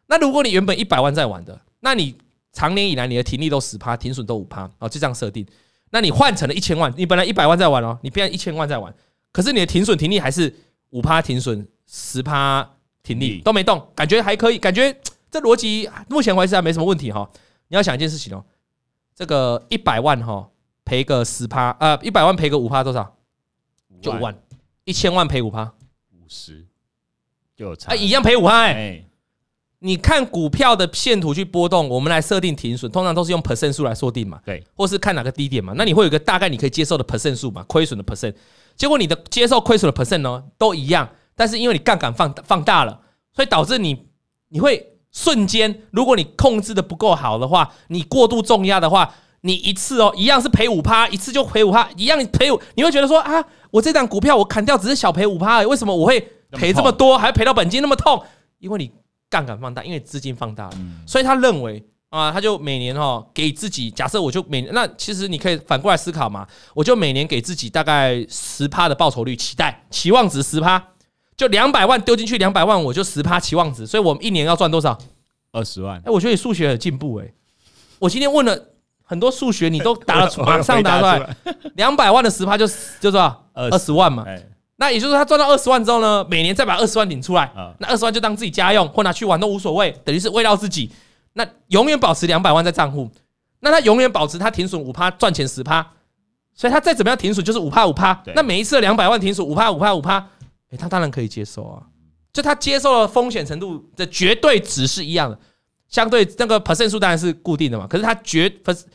[0.07, 2.15] 那如果你原本一百万在玩的，那你
[2.53, 5.45] 长年以来你的停利都十趴，停损都五趴，哦，就这样设定。
[5.91, 8.93] 那你换成了一千万，你本来一百万在玩哦，你变成一千万在玩，
[9.31, 10.53] 可是你的停损停利还是
[10.91, 12.69] 五趴停损，十趴
[13.01, 14.95] 停利都没动，感觉还可以，感觉
[15.31, 17.29] 这逻辑目前为止还没什么问题哈。
[17.67, 18.43] 你要想一件事情哦。
[19.19, 20.49] 这个一百万哈
[20.85, 23.17] 赔个十趴，呃，一百万赔个五趴多少？
[24.01, 24.33] 就五万，
[24.85, 25.73] 一千万赔五趴，
[26.13, 26.65] 五十
[27.53, 28.71] 就有差，啊，一样赔五趴哎。
[28.71, 29.05] 哎，
[29.79, 35.73] 你看股票的线图去波动，我们来设定停损，通常都是用 percent 数来设定嘛，对，或是看哪个低点嘛。
[35.75, 38.33] 那你会有一个大概你可以接受的 percent 数嘛，亏损的 percent。
[38.77, 43.01] 结果你的接受亏损的 percent 呢都一样，但是因为你杠杆放放大了，
[43.33, 44.07] 所以导致你
[44.47, 56.19] 你会瞬间，如果你控制的不够好的话，你过度重压的话，你一次哦一样是赔五趴，一次就赔五趴，一样赔五，你会觉得说啊，我这档股票我砍掉只是小赔五趴，为什么我会
[56.51, 58.23] 赔这么多，还赔到本金那么痛？
[58.59, 58.91] 因为你
[59.29, 61.83] 杠杆放大，因为资金放大了，所以他认为。
[62.09, 66.43] 啊，他就每年哈给自己，假设我就每年，那其实你可以反过来思考嘛，
[66.73, 70.83] 我就每年给自己大概十趴的报酬率，期待期望值十趴，
[71.39, 74.97] 就两百万丢进去两百万，我就十趴期望值，所以我们一年要赚多少？
[75.53, 75.97] 二十万。
[76.03, 77.33] 哎，我觉得你数学有进步哎，
[77.97, 78.59] 我今天问了
[79.03, 81.35] 很多数学，你都答了， 马上答出来，
[81.75, 82.67] 两百万的十趴就
[82.99, 83.45] 就多少？
[83.53, 84.25] 二十万嘛。
[84.75, 90.91] 那也就是说，他赚到二十万之后呢，每年再把二十万领出来，那二十万就当自己家用或拿去玩都无所谓，等于是喂到自己。
[91.31, 93.09] 那永远保持两百万在账户，
[93.61, 95.85] 那他永远保持他停损五趴赚钱十趴，
[96.53, 98.21] 所以他再怎么样停损就是五趴五趴。
[98.35, 100.27] 那每一次两百万停损五趴五趴五趴，
[100.69, 101.83] 哎，他当然可以接受啊。
[102.31, 105.39] 就他接受的风险程度的绝对值是一样的，
[105.87, 107.87] 相对那个 percent 数当然是固定的嘛。
[107.87, 108.51] 可是他绝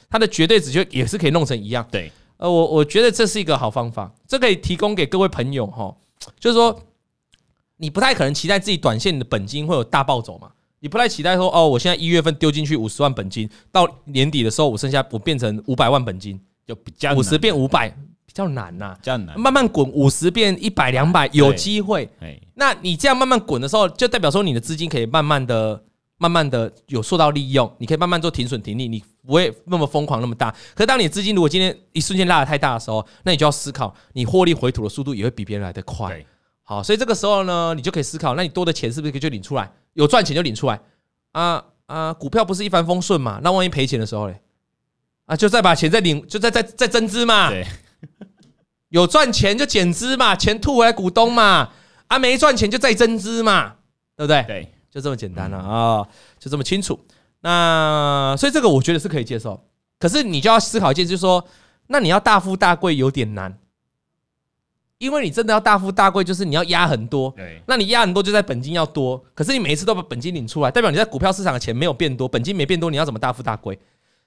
[0.09, 1.87] 他的绝对值就也是可以弄成一样。
[1.91, 5.95] 对，呃，我我觉得这是一个好方法，这可以提供给各位朋友哈，
[6.39, 6.81] 就是说
[7.77, 10.53] 你不太可能期待自己短线的本金会有大暴走嘛。
[10.79, 17.97] 你不太期待说哦，我现在一月份丢进去五十万本金，到年底的时候我剩下我变成五百万本金，就比较五十变五百比
[18.35, 19.39] 较难呐，比较难。
[19.41, 22.09] 慢慢滚，五十变一百两百有机会。
[22.55, 25.83] 那你这样慢慢滚的时候，就代表说你的资金可以慢慢的、
[26.19, 30.51] 慢慢的有受到利用，你可以慢慢做停损停利，你不会那么疯狂那么大。
[30.75, 36.25] 可是当你资金如果今天一瞬间拉的太大的时候，那你就要思考，你获利回吐的速度也会比别人来得快。
[36.63, 39.71] 好，所以这个时候呢，你就可以思考，那你多的钱是不是可以就领出来？
[39.93, 40.81] 有赚钱就领出来。
[41.33, 42.13] 啊啊！
[42.15, 43.41] 股票不是一帆风顺嘛？
[43.43, 44.41] 那万一赔钱的时候嘞？
[45.27, 47.51] 啊，就再把钱再领，就再再再增资嘛。
[47.51, 47.67] 对，
[48.91, 51.71] 有赚钱就减资嘛，钱吐回来股东嘛。
[52.07, 53.77] 啊，没赚钱就再增资嘛，
[54.15, 54.45] 对不对？
[54.47, 56.07] 对，就这么简单了啊，
[56.39, 57.01] 就这么清楚。
[57.41, 59.59] 那所以这个我觉得是可以接受，
[59.99, 61.45] 可是你就要思考一件，就是说，
[61.87, 63.59] 那你要大富大贵有点难。
[64.99, 67.31] 因为你真的要大富大贵，就是你要压很多。
[67.37, 73.79] 对，那你压很多就在本金要多，可是你每一次都把本金领出来，代表你在股票市场的钱没有变多，本金没变多，你要怎么大富大贵？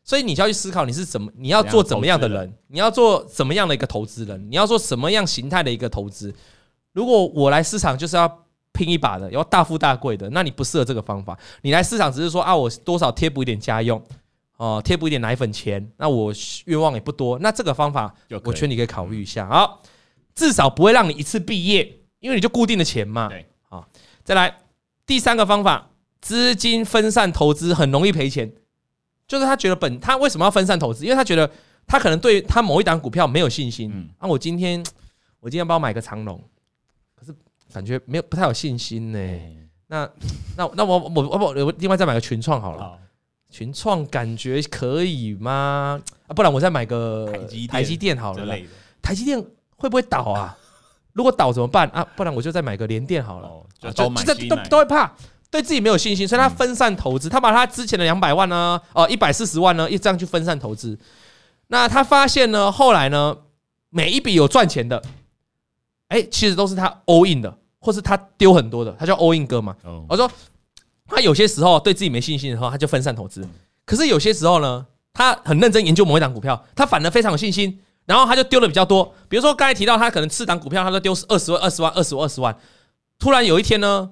[0.07, 6.33] 所以你就要去思考你是怎么，你要做怎么样的人，你要做怎么样的一个投资人，你要做什么样形态的一个投资。
[6.93, 11.37] 如果我来市场就是要拼一把的，要大富大贵的，那你不适合这个方法。
[11.61, 14.01] 你来市场只是说啊，我多少贴补一点家用，
[14.55, 16.33] 哦，贴补一点奶粉钱，那我
[16.65, 19.47] 愿望也不多，那这个方法我劝你可以考虑一下。
[19.47, 19.83] 好。
[20.33, 23.27] 至少不会让你一次毕业，因为你就固定的钱嘛。
[23.27, 23.89] 对，好，
[24.23, 24.59] 再来
[25.03, 25.89] 第三个方法，
[26.21, 28.53] 资金分散投资很容易赔钱，
[29.27, 31.03] 就是他觉得本他为什么要分散投资？
[31.03, 31.49] 因为他觉得
[31.85, 33.91] 他可能对他某一档股票没有信心。
[33.93, 34.83] 嗯，啊，我今天
[35.39, 36.41] 我今天帮我买个长龙，
[37.15, 37.35] 可是
[37.73, 39.19] 感觉没有不太有信心呢。
[39.87, 40.09] 那
[40.55, 42.97] 那那我我我我另外再买个群创好了，
[43.49, 46.01] 群创感觉可以吗？
[46.27, 47.31] 啊，不然我再买个
[47.69, 48.57] 台积电好了，
[49.01, 49.43] 台积电。
[49.79, 50.57] 会不会倒啊？
[51.13, 52.03] 如果倒怎么办啊？
[52.15, 53.47] 不然我就再买个联电好了。
[53.79, 55.13] 就都都都会怕，
[55.57, 57.27] 对自己没有信心，所以他分散投资。
[57.27, 60.97] 他把他之前的两百万呢，哦，一百四十万呢，一这样去分散投资。
[61.67, 63.35] 那他发现呢，后来呢，
[63.89, 65.01] 每一笔有赚钱的，
[66.09, 69.75] 哎，其实都是他 all in 的，或是他丢很多的，他叫 all in 哥嘛。
[70.07, 70.29] 我说
[71.07, 73.47] 他有些时候对自己没信心的时候，他就分散投资。
[73.85, 77.79] 可是有些时候呢，他很认真研究某一档股票，他反而非常有信心。
[78.05, 82.57] 然后他就丢的比较多，比如说刚才提到他可能四档股票，他都丢二十万、二十万、二十万、二十万。
[83.19, 84.11] 突然有一天呢，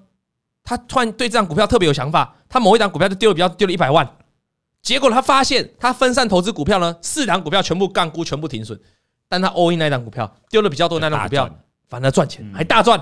[0.65, 4.05] 他突然对这档股票特别有想法，他某一档股票就丢了比较丢了一百万。
[4.81, 8.79] 结果他发现他分散投资股票呢，四档股票全部杠估，全部停损，
[9.29, 11.49] 但他 all in 那档股票丢了比较多那档股票
[11.87, 12.99] 反而赚钱，还大赚。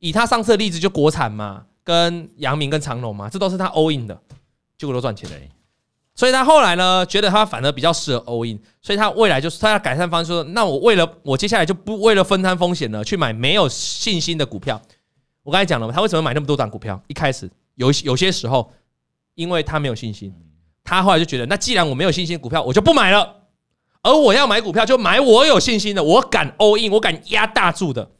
[0.00, 4.20] 以他上次的例子就国产嘛，跟阳明跟长隆嘛，这都是他 all in 的，
[4.76, 5.36] 结果都赚钱了。
[6.14, 14.80] 所以他后来呢，觉得他反而比较适合 all in，所以他未来就是他要改善方式说，那我为了我接下来就不为了分摊风险了，去买没有信心的股票。
[15.42, 17.02] 我刚才讲了嘛，他为什么买那么多档股票？
[17.08, 18.72] 一开始有有些时候，
[19.34, 20.32] 因为他没有信心，
[20.84, 23.38] 他后来就觉得，那既然我没有信心股票，我就不买了。
[24.02, 28.10] 而我要买股票，就买我有信心的，我敢 all in，我敢压大注的。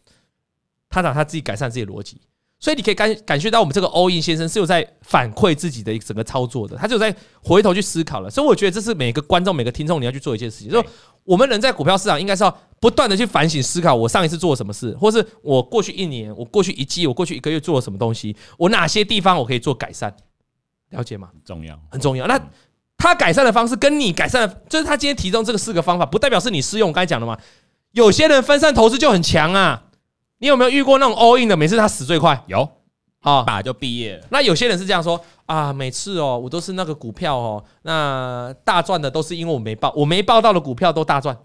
[0.89, 2.20] 他讲他自己改善自己的逻辑。
[2.61, 7.12] 所以你可以感感觉到我们这个 all in 先生是有在反馈自己的一整个操作的，他就在
[7.43, 8.31] 回头去思考了。
[8.31, 10.89] 所以我觉得这是每个观众、每个听众你要去做一件事情，就是
[11.25, 20.14] 我们人在股票市场应该是要不断的去反省思考，我上一次做了什么事，或是我过去一年、我过去一季、我过去一个月做了什么东西，我哪些地方我可以做改善，
[20.91, 21.29] 了解吗？
[21.33, 22.27] 很重要，很重要。
[22.27, 22.41] 那
[22.97, 26.89] 他改善的方式跟你改善的，就是他今天提供这个四个方法，不代表是你适用。
[26.89, 27.39] 我刚才讲的嘛，
[27.93, 29.85] 有些人分散投资就很强啊。
[30.39, 31.57] 你有没有遇过那种 all in 的？
[31.57, 32.68] 每次他死最快，有
[33.23, 34.27] 啊，打就毕业了。
[34.31, 41.37] 那有些人是这样说啊，每次哦，我都是那个股票哦，那大赚的都是因为我没报，我没报到的股票都大赚，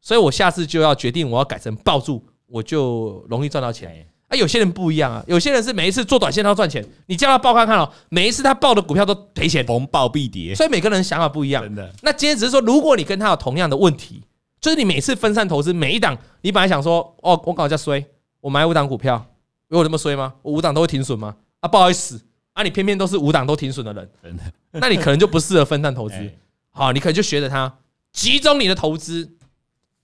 [0.00, 4.06] 所以我下次就要决定我要改成抱住，我就容易赚到钱。
[4.28, 10.54] 啊，有些人不一样啊，有些人是每一次做短线都要赚钱，你叫他报看看哦，每一次他报的股票都赔钱，逢报必跌。
[10.54, 11.62] 所以每个人想法不一样。
[11.62, 11.92] 真的。
[12.02, 14.22] 那今天只是说，如果你跟他有同样的问题。
[14.60, 18.06] 就是你每次分散投资，每一档你本来想说，哦，我搞一下衰，
[18.40, 19.26] 我买五档股票，
[19.72, 20.34] 有我这么衰吗？
[20.42, 21.34] 我五档都会停损吗？
[21.60, 22.20] 啊，不好意思，
[22.52, 24.42] 啊，你偏偏都是五档都停损的人，真的，
[24.72, 26.14] 那你可能就不适合分散投资。
[26.70, 27.72] 好，你可能就学着他，
[28.12, 29.28] 集中你的投资。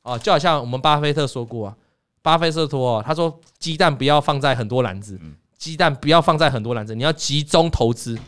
[0.03, 1.77] 啊，就好像我们巴菲特说过啊，
[2.23, 5.21] 巴菲特说，他说鸡蛋不要放在很多篮子，
[5.59, 8.19] 鸡蛋不要放在很多篮子，你要集中投资，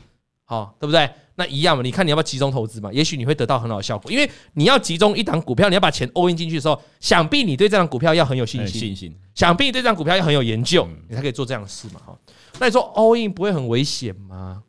[0.44, 1.08] 好，对不对？
[1.40, 2.92] 那一样嘛，你看你要不要集中投资嘛？
[2.92, 12.00] 也许你会得到很好的效果，因为你要集中一档股票，你要把钱 all in 进去的时候，想必你对这档股票要很有信心，信心，想必你对这档股票要很有研究，你才可以做这样的事嘛。
[12.04, 12.18] 哈，
[12.58, 14.62] 那你说 all in 不会很危险吗？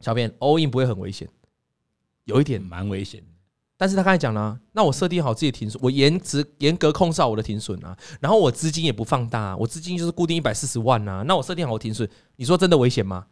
[0.00, 1.28] 小编 all in 不会很危险，
[2.24, 3.22] 有一点蛮危险。
[3.78, 13.26] 但是他刚才讲了，那我设定好自己的停损，我严值严格控制好我的停损啊，然后我资金也不放大，我资金就是固定一百四十万啊，那我设定好我停损，你说真的危险吗？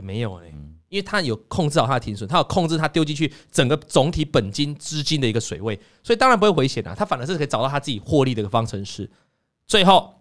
[0.00, 0.52] 也没有哎。
[0.88, 6.92] 因为他有控制好他的停损，他有控制他丢进去整个总体本金资金的一个水位，所以当然不会回险啊。
[6.98, 9.08] 他反而是可以找到他自己获利的一个方程式。
[9.68, 10.12] 最后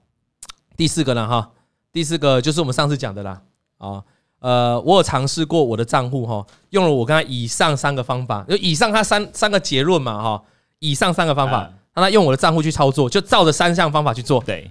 [0.77, 1.51] 第四个呢，哈，
[1.91, 3.41] 第四个就是我们上次讲的啦，
[3.79, 4.03] 啊，
[4.41, 10.43] 呃，我有尝试过我的账户哈，用了我刚才以上三个方法，就以上他三三个结论嘛，哈，
[10.77, 11.61] 以上三个方法，
[11.95, 14.39] 让他用我的账户去操作，就照着三项方法去做。
[14.43, 14.69] 对，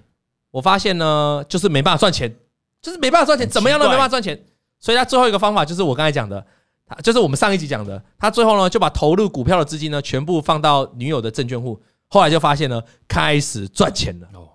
[0.53, 2.33] 我发现呢，就是没办法赚钱，
[2.81, 4.41] 就是没办法赚钱，怎么样都没办法赚钱。
[4.81, 6.47] 所以他最后一个方法就是我刚才讲的，
[6.87, 14.29] 他就是我们上一集讲的，他最后呢就把投入股票的资金呢全部放到女友的证券户，后来就发现呢开始赚钱了。
[14.35, 14.49] 哦，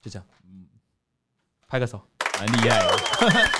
[0.00, 0.66] 就这样，嗯，
[1.68, 2.00] 拍个手，
[2.38, 2.78] 蛮厉害。
[2.78, 2.98] 的。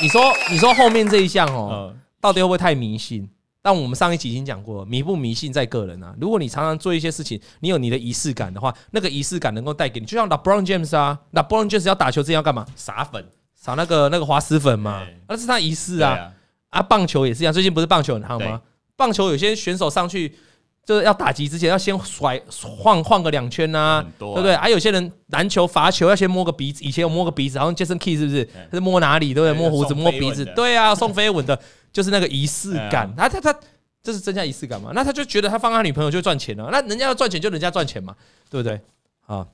[0.00, 3.30] 你说你说后面这一项哦，到底会不会太迷信？
[3.64, 6.14] 但我们上一集已经讲过，迷不迷信在个人啊。
[6.20, 12.66] 如果你常常做一些事情，你有你的仪式感的话，那个仪式感能够带给你，就像 LeBron James 啊，LeBron James 要打球之前要干嘛？
[12.76, 16.30] 撒粉，撒那个那个滑石粉嘛，那是他仪式啊。
[16.68, 18.60] 啊，棒球也是一样，最近不是棒球很夯吗？
[18.96, 20.36] 棒球有些选手上去
[20.84, 24.54] 就是要打击之前要先甩晃晃个两圈呐，对不对？
[24.56, 28.44] 还有些人篮球罚球要先摸个鼻子，以前有摸个鼻子，好像 Jason Kidd 是不是？
[28.70, 29.32] 他是摸哪里？
[29.32, 29.58] 对不对？
[29.58, 31.58] 摸胡子，摸鼻子，对啊，送飞吻的。
[31.92, 33.56] 就是那个仪式感， 他他他，
[34.02, 34.90] 这是增加仪式感嘛？
[34.92, 38.16] 那他就觉得他放他女朋友就赚钱了，那人家要赚钱就人家赚钱嘛，
[38.50, 38.80] 对不对？
[39.26, 39.46] 啊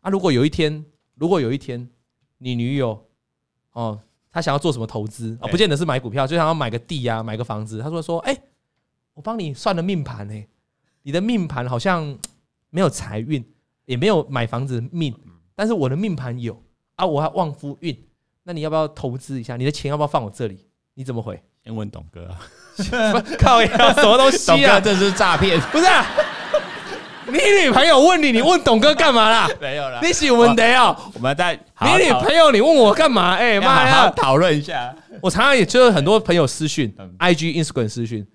[0.00, 0.10] 啊！
[0.10, 1.88] 如果有一天，如果有一天
[2.38, 3.00] 你女友
[3.74, 3.98] 哦，
[4.32, 5.46] 她想要做什么投资啊？
[5.46, 7.78] 不见得是买股票，就想要买个地啊，买个房子。
[7.78, 8.36] 他说说，哎，
[9.14, 10.44] 我帮你算了命盘呢，
[11.04, 12.18] 你的命盘好像
[12.70, 13.44] 没有财运，
[13.84, 15.14] 也没有买房子命，
[15.54, 16.60] 但是我的命盘有
[16.96, 17.96] 啊，我还旺夫运。
[18.42, 19.56] 那你要不要投资一下？
[19.56, 20.66] 你的钱要不要放我这里？
[20.94, 21.40] 你怎么回？
[21.62, 22.28] 先问董哥，
[23.38, 24.80] 靠呀，什么东西啊？
[24.80, 25.86] 这是诈骗，不是？
[27.26, 29.48] 你女朋友问你，你问董哥干嘛啦？
[29.60, 30.94] 没有啦，你喜欢的哦。
[31.14, 33.34] 我们在你女朋友，你问我干嘛？
[33.36, 34.94] 哎妈呀，讨论一下。
[35.22, 38.26] 我常常也就是很多朋友私讯，IG、Instagram 私讯，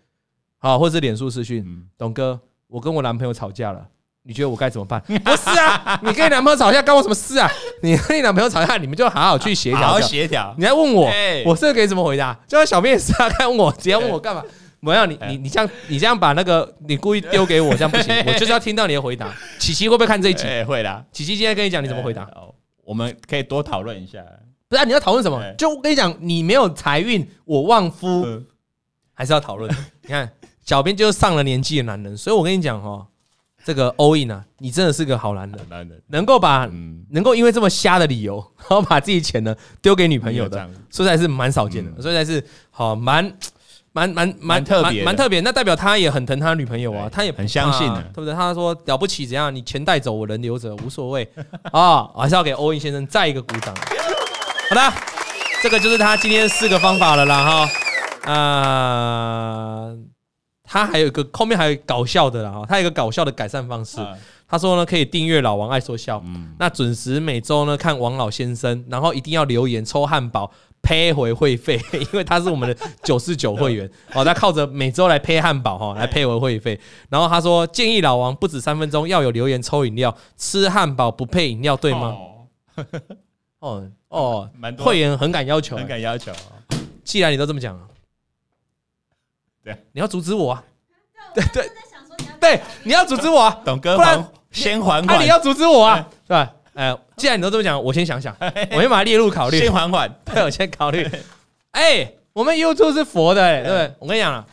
[0.57, 1.63] 好，或者是脸书私讯。
[1.99, 2.39] 董哥，
[2.69, 3.85] 我跟我男朋友吵架了。
[4.23, 5.01] 你觉得我该怎么办？
[5.01, 7.49] 不是啊，你跟你男朋友吵架关我什么事啊？
[7.81, 10.53] 你跟你男朋友吵架，你们就好好去协调，好好协调。
[10.57, 11.09] 你还问我，
[11.45, 12.37] 我这个可以怎么回答？
[12.47, 14.43] 就像小便也是啊，看问我，直接问我干嘛？
[14.81, 18.13] 我要你，你你这样，你这样把那个你故意丢给我，这样不行。
[18.27, 19.33] 我就是要听到你的回答。
[19.57, 20.45] 琪琪会不会看这一集？
[20.67, 21.05] 会的。
[21.11, 22.29] 琪琪今天跟你讲，你怎么回答？
[22.83, 24.19] 我们可以多讨论一下。
[24.67, 25.41] 不是啊，你要讨论什么？
[25.57, 28.25] 就我跟你讲，你没有财运，我旺夫，
[29.13, 29.69] 还是要讨论。
[30.03, 30.31] 你看，
[30.69, 33.07] 小编就是上了年纪的男人，所以我跟你讲哦。
[33.65, 36.69] 这个 all in 啊，你真的是个好男人，男人能够把
[37.09, 43.33] 能够因为这么瞎的理由，然后把自己钱呢丢给女朋友的，实在是蛮少见的，所以还是好蛮
[43.91, 45.41] 蛮蛮蛮特别，蛮特别。
[45.41, 48.33] 那代表他也很疼他女朋友啊，他也很相信，对不对？
[48.33, 49.53] 他说了不起，怎样？
[49.53, 51.27] 你钱带走，我人留着，无所谓
[51.73, 52.09] 啊！
[52.15, 53.75] 还是要给 all in 先生再一个鼓掌。
[54.69, 54.93] 好的，
[55.61, 57.67] 这个就是他今天四个方法了啦
[58.25, 59.93] 哈啊。
[60.71, 63.97] 他还有一个后面还有搞笑的啦哈，他有一个搞笑的改善方式，
[64.47, 70.51] 他说呢，可以订阅老王爱说笑，嗯，那准时每周呢看王老先生，然后一定要留言抽汉堡
[70.83, 73.89] 赔回会费， 因为他是我们的 九四九会员。
[74.13, 76.79] 哦，他靠着每周来配汉堡哈来配回会费。
[77.09, 82.15] 然后他说建议老王不止三分钟要有留言抽饮料，吃汉堡不配饮料，对吗？
[83.59, 83.89] 哦。
[84.09, 86.31] 哦，会员很敢要求，很敢要求。
[87.03, 87.75] 既然你都这么讲，
[89.73, 90.63] 对，你要阻止我啊？
[91.33, 91.69] 对对
[92.39, 94.27] 对，你要阻止我啊，董哥，不然。
[94.51, 96.51] 先缓缓，那你要阻止我啊，是吧？
[96.73, 98.35] 哎，既然你都这么讲，我先想想，
[98.71, 99.59] 我先把它列入考虑。
[99.59, 101.07] 先缓缓， 对，我先考虑。
[101.71, 103.93] 哎，我们 YouTube 是佛的，哎，对不对？
[103.99, 104.43] 我跟你讲啊，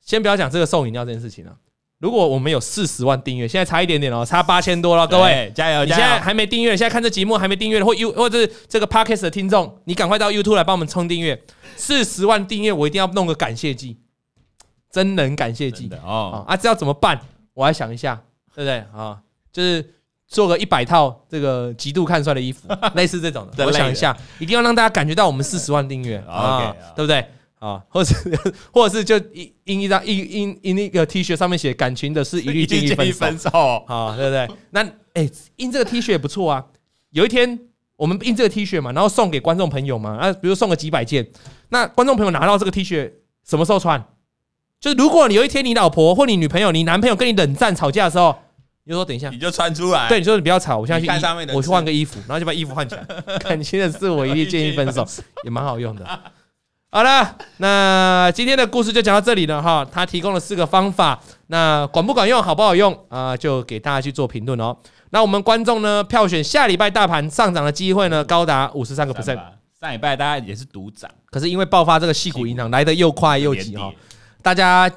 [0.00, 1.52] 先不要讲这个送饮料这件事情了。
[1.98, 5.84] 如果我们有四十万订阅，现在差一点点哦，差八千多了，各位加油！
[5.84, 11.42] 你现在还没订阅，现在看这节目还没订阅的，或 You 或者是这个 Podcast 的听众，你赶快到 YouTube 来帮我们冲订阅。
[11.74, 13.96] 四十万订阅，我一定要弄个感谢祭，
[14.90, 16.44] 真人感谢祭哦。
[16.46, 17.20] 啊，这要怎么办？
[17.54, 18.20] 我来想一下，
[18.54, 19.18] 对不对啊？
[19.52, 19.94] 就是
[20.26, 23.64] 做个一百套这个极度看衰的衣服， 类似这种的。
[23.64, 27.24] 我想一下，一定要让大家感觉到我们四十万订阅 啊，对不对
[27.58, 27.82] 啊？
[27.88, 28.14] 或者
[28.72, 33.48] 或者是就印印一张印印印那个 T 恤上面写“感情的是一律建议分手”
[33.88, 34.48] 啊，对不对？
[34.70, 34.82] 那
[35.14, 36.64] 哎，印这个 T 恤也不错啊。
[37.10, 37.58] 有一天
[37.96, 41.26] 我们印这个 T 恤嘛，然后送给观众朋友嘛，啊，比如送个几百件，
[41.70, 43.10] 那观众朋友拿到这个 T 恤
[43.42, 44.04] 什么时候穿？
[44.80, 48.34] 就是如果你有一天你老婆或你女朋友、你男朋友跟你冷战吵架的时候。
[48.88, 50.08] 你就说等一下，你就穿出来。
[50.08, 53.04] 对，你说你不要吵，我现在去看上面的，我去换个衣服，然后就把衣服换起来。
[53.42, 55.04] 感情的事我一律建议分手，
[55.42, 56.06] 也蛮好用的。
[56.92, 59.84] 好了，那今天的故事就讲到这里了哈。
[59.90, 63.36] 他提供了四个方法，那管不管用，好不好用啊、呃？
[63.36, 64.76] 就给大家去做评论哦。
[65.10, 69.40] 那我们观众呢，票选下礼拜大盘上涨的机会呢，高达五十三个 percent。
[69.80, 73.92] 上礼拜大家也是独涨，可是因为爆发这个矽谷银行来的又快又急哈，
[74.46, 74.88] 大家。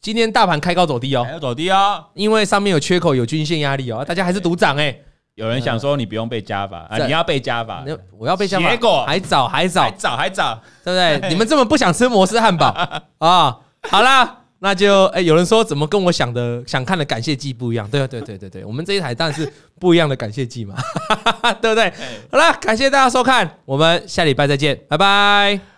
[0.00, 4.96] 今天大盘开高走低哦，还要走低哦，因为上面有缺口，有均线压力哦，大家还是独涨哎。
[5.34, 7.84] 有人想说你不用被加法啊，你要被加法，
[8.18, 11.28] 我要被加法，结果还早还早还早还早，对不对？
[11.30, 12.66] 你们这么不想吃摩斯汉堡
[13.18, 13.58] 啊？
[13.90, 17.88] 好啦，那就哎，有人说怎么跟我想的想看的感谢祭不一样？
[17.90, 20.74] 对对对对对，我们这一台当然是不一样的感谢祭嘛，
[21.62, 21.92] 对不对？
[22.32, 25.77] 好啦，感谢大家收看，我们下礼拜再见，拜拜。